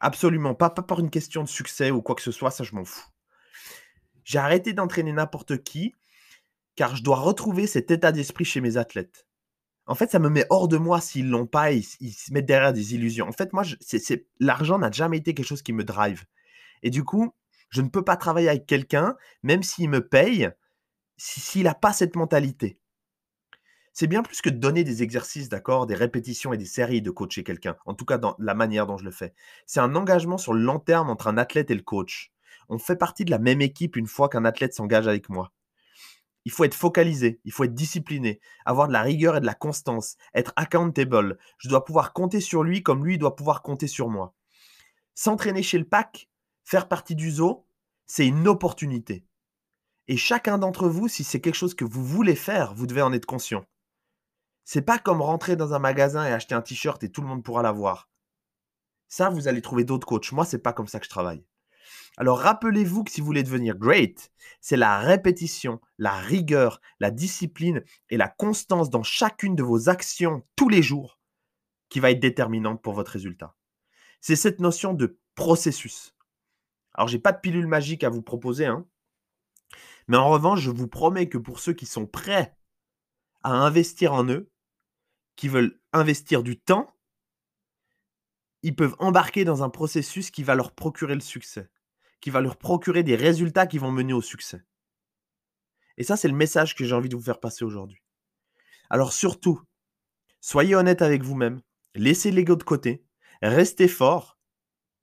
Absolument 0.00 0.54
pas, 0.54 0.70
pas 0.70 0.82
par 0.82 1.00
une 1.00 1.10
question 1.10 1.42
de 1.42 1.48
succès 1.48 1.90
ou 1.90 2.02
quoi 2.02 2.14
que 2.14 2.22
ce 2.22 2.30
soit, 2.32 2.50
ça 2.50 2.64
je 2.64 2.74
m'en 2.74 2.84
fous. 2.84 3.06
J'ai 4.24 4.38
arrêté 4.38 4.72
d'entraîner 4.72 5.12
n'importe 5.12 5.62
qui 5.62 5.94
car 6.78 6.94
je 6.94 7.02
dois 7.02 7.16
retrouver 7.16 7.66
cet 7.66 7.90
état 7.90 8.12
d'esprit 8.12 8.44
chez 8.44 8.60
mes 8.60 8.76
athlètes. 8.76 9.26
En 9.86 9.96
fait, 9.96 10.12
ça 10.12 10.20
me 10.20 10.28
met 10.28 10.46
hors 10.48 10.68
de 10.68 10.76
moi 10.76 11.00
s'ils 11.00 11.28
l'ont 11.28 11.44
pas, 11.44 11.72
ils, 11.72 11.84
ils, 11.98 12.12
se 12.12 12.32
mettent 12.32 12.46
derrière 12.46 12.72
des 12.72 12.94
illusions. 12.94 13.26
En 13.26 13.32
fait, 13.32 13.52
moi, 13.52 13.64
l'argent 14.38 14.78
n'a 14.78 14.92
jamais 14.92 15.16
été 15.16 15.34
quelque 15.34 15.44
chose 15.44 15.62
qui 15.62 15.72
me 15.72 15.82
drive. 15.82 16.24
Et 16.84 16.90
du 16.90 17.02
coup, 17.02 17.34
je 17.70 17.82
ne 17.82 17.88
peux 17.88 18.04
pas 18.04 18.16
travailler 18.16 18.48
avec 18.48 18.64
quelqu'un, 18.64 19.16
même 19.42 19.64
s'il 19.64 19.90
me 19.90 20.06
paye, 20.06 20.50
s'il 21.16 21.64
n'a 21.64 21.74
pas 21.74 21.92
cette 21.92 22.14
mentalité. 22.14 22.78
C'est 23.92 24.06
bien 24.06 24.22
plus 24.22 24.40
que 24.40 24.50
de 24.50 24.58
donner 24.58 24.84
des 24.84 25.02
exercices, 25.02 25.48
d'accord, 25.48 25.86
des 25.86 25.96
répétitions 25.96 26.52
et 26.52 26.58
des 26.58 26.64
séries 26.64 27.02
de 27.02 27.10
coacher 27.10 27.42
quelqu'un, 27.42 27.76
en 27.86 27.94
tout 27.94 28.04
cas 28.04 28.18
dans 28.18 28.36
la 28.38 28.54
manière 28.54 28.86
dont 28.86 28.98
je 28.98 29.04
le 29.04 29.10
fais. 29.10 29.34
C'est 29.66 29.80
un 29.80 29.96
engagement 29.96 30.38
sur 30.38 30.54
le 30.54 30.60
long 30.60 30.78
terme 30.78 31.10
entre 31.10 31.26
un 31.26 31.38
athlète 31.38 31.72
et 31.72 31.74
le 31.74 31.82
coach. 31.82 32.30
On 32.68 32.78
fait 32.78 32.94
partie 32.94 33.24
de 33.24 33.32
la 33.32 33.40
même 33.40 33.62
équipe 33.62 33.96
une 33.96 34.06
fois 34.06 34.28
qu'un 34.28 34.44
athlète 34.44 34.74
s'engage 34.74 35.08
avec 35.08 35.28
moi. 35.28 35.52
Il 36.48 36.50
faut 36.50 36.64
être 36.64 36.74
focalisé, 36.74 37.42
il 37.44 37.52
faut 37.52 37.64
être 37.64 37.74
discipliné, 37.74 38.40
avoir 38.64 38.88
de 38.88 38.94
la 38.94 39.02
rigueur 39.02 39.36
et 39.36 39.40
de 39.42 39.44
la 39.44 39.52
constance, 39.52 40.16
être 40.32 40.54
accountable. 40.56 41.36
Je 41.58 41.68
dois 41.68 41.84
pouvoir 41.84 42.14
compter 42.14 42.40
sur 42.40 42.62
lui 42.62 42.82
comme 42.82 43.04
lui 43.04 43.18
doit 43.18 43.36
pouvoir 43.36 43.60
compter 43.60 43.86
sur 43.86 44.08
moi. 44.08 44.34
S'entraîner 45.14 45.62
chez 45.62 45.76
le 45.76 45.84
pack, 45.84 46.30
faire 46.64 46.88
partie 46.88 47.14
du 47.14 47.30
zoo, 47.30 47.66
c'est 48.06 48.26
une 48.26 48.48
opportunité. 48.48 49.26
Et 50.06 50.16
chacun 50.16 50.56
d'entre 50.56 50.88
vous, 50.88 51.06
si 51.06 51.22
c'est 51.22 51.42
quelque 51.42 51.54
chose 51.54 51.74
que 51.74 51.84
vous 51.84 52.02
voulez 52.02 52.34
faire, 52.34 52.72
vous 52.72 52.86
devez 52.86 53.02
en 53.02 53.12
être 53.12 53.26
conscient. 53.26 53.66
C'est 54.64 54.80
pas 54.80 54.98
comme 54.98 55.20
rentrer 55.20 55.54
dans 55.54 55.74
un 55.74 55.78
magasin 55.78 56.24
et 56.26 56.32
acheter 56.32 56.54
un 56.54 56.62
t-shirt 56.62 57.04
et 57.04 57.12
tout 57.12 57.20
le 57.20 57.28
monde 57.28 57.44
pourra 57.44 57.60
l'avoir. 57.60 58.08
Ça, 59.08 59.28
vous 59.28 59.48
allez 59.48 59.60
trouver 59.60 59.84
d'autres 59.84 60.06
coachs. 60.06 60.32
Moi, 60.32 60.46
c'est 60.46 60.62
pas 60.62 60.72
comme 60.72 60.88
ça 60.88 60.98
que 60.98 61.04
je 61.04 61.10
travaille. 61.10 61.44
Alors 62.16 62.38
rappelez-vous 62.38 63.04
que 63.04 63.10
si 63.10 63.20
vous 63.20 63.26
voulez 63.26 63.42
devenir 63.42 63.76
great, 63.76 64.32
c'est 64.60 64.76
la 64.76 64.98
répétition, 64.98 65.80
la 65.98 66.16
rigueur, 66.16 66.80
la 67.00 67.10
discipline 67.10 67.82
et 68.10 68.16
la 68.16 68.28
constance 68.28 68.90
dans 68.90 69.02
chacune 69.02 69.54
de 69.54 69.62
vos 69.62 69.88
actions 69.88 70.42
tous 70.56 70.68
les 70.68 70.82
jours 70.82 71.18
qui 71.88 72.00
va 72.00 72.10
être 72.10 72.20
déterminante 72.20 72.82
pour 72.82 72.94
votre 72.94 73.12
résultat. 73.12 73.54
C'est 74.20 74.36
cette 74.36 74.60
notion 74.60 74.94
de 74.94 75.18
processus. 75.34 76.14
Alors 76.94 77.08
j'ai 77.08 77.18
pas 77.18 77.32
de 77.32 77.40
pilule 77.40 77.66
magique 77.66 78.04
à 78.04 78.10
vous 78.10 78.22
proposer, 78.22 78.66
hein, 78.66 78.86
mais 80.08 80.16
en 80.16 80.28
revanche, 80.28 80.60
je 80.60 80.70
vous 80.70 80.88
promets 80.88 81.28
que 81.28 81.38
pour 81.38 81.60
ceux 81.60 81.74
qui 81.74 81.86
sont 81.86 82.06
prêts 82.06 82.56
à 83.42 83.52
investir 83.52 84.14
en 84.14 84.24
eux, 84.24 84.50
qui 85.36 85.48
veulent 85.48 85.78
investir 85.92 86.42
du 86.42 86.58
temps, 86.58 86.92
ils 88.62 88.74
peuvent 88.74 88.96
embarquer 88.98 89.44
dans 89.44 89.62
un 89.62 89.68
processus 89.68 90.30
qui 90.30 90.42
va 90.42 90.54
leur 90.54 90.72
procurer 90.72 91.14
le 91.14 91.20
succès 91.20 91.70
qui 92.20 92.30
va 92.30 92.40
leur 92.40 92.56
procurer 92.56 93.02
des 93.02 93.16
résultats 93.16 93.66
qui 93.66 93.78
vont 93.78 93.92
mener 93.92 94.12
au 94.12 94.22
succès. 94.22 94.62
Et 95.96 96.04
ça, 96.04 96.16
c'est 96.16 96.28
le 96.28 96.34
message 96.34 96.74
que 96.74 96.84
j'ai 96.84 96.94
envie 96.94 97.08
de 97.08 97.16
vous 97.16 97.22
faire 97.22 97.40
passer 97.40 97.64
aujourd'hui. 97.64 98.02
Alors 98.90 99.12
surtout, 99.12 99.60
soyez 100.40 100.74
honnête 100.74 101.02
avec 101.02 101.22
vous-même, 101.22 101.60
laissez 101.94 102.30
l'ego 102.30 102.56
de 102.56 102.62
côté, 102.62 103.04
restez 103.42 103.88
fort, 103.88 104.38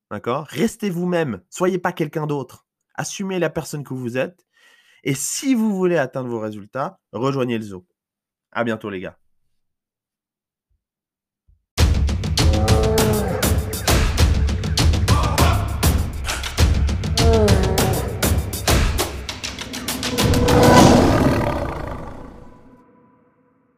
d'accord? 0.09 0.47
Restez 0.47 0.89
vous-même, 0.89 1.41
soyez 1.49 1.77
pas 1.77 1.91
quelqu'un 1.91 2.27
d'autre, 2.27 2.65
assumez 2.95 3.39
la 3.39 3.49
personne 3.49 3.83
que 3.83 3.93
vous 3.93 4.17
êtes, 4.17 4.45
et 5.03 5.13
si 5.13 5.53
vous 5.53 5.75
voulez 5.75 5.97
atteindre 5.97 6.29
vos 6.29 6.39
résultats, 6.39 6.99
rejoignez 7.11 7.57
le 7.57 7.63
zoo. 7.63 7.85
À 8.51 8.63
bientôt 8.63 8.89
les 8.89 9.01
gars. 9.01 9.19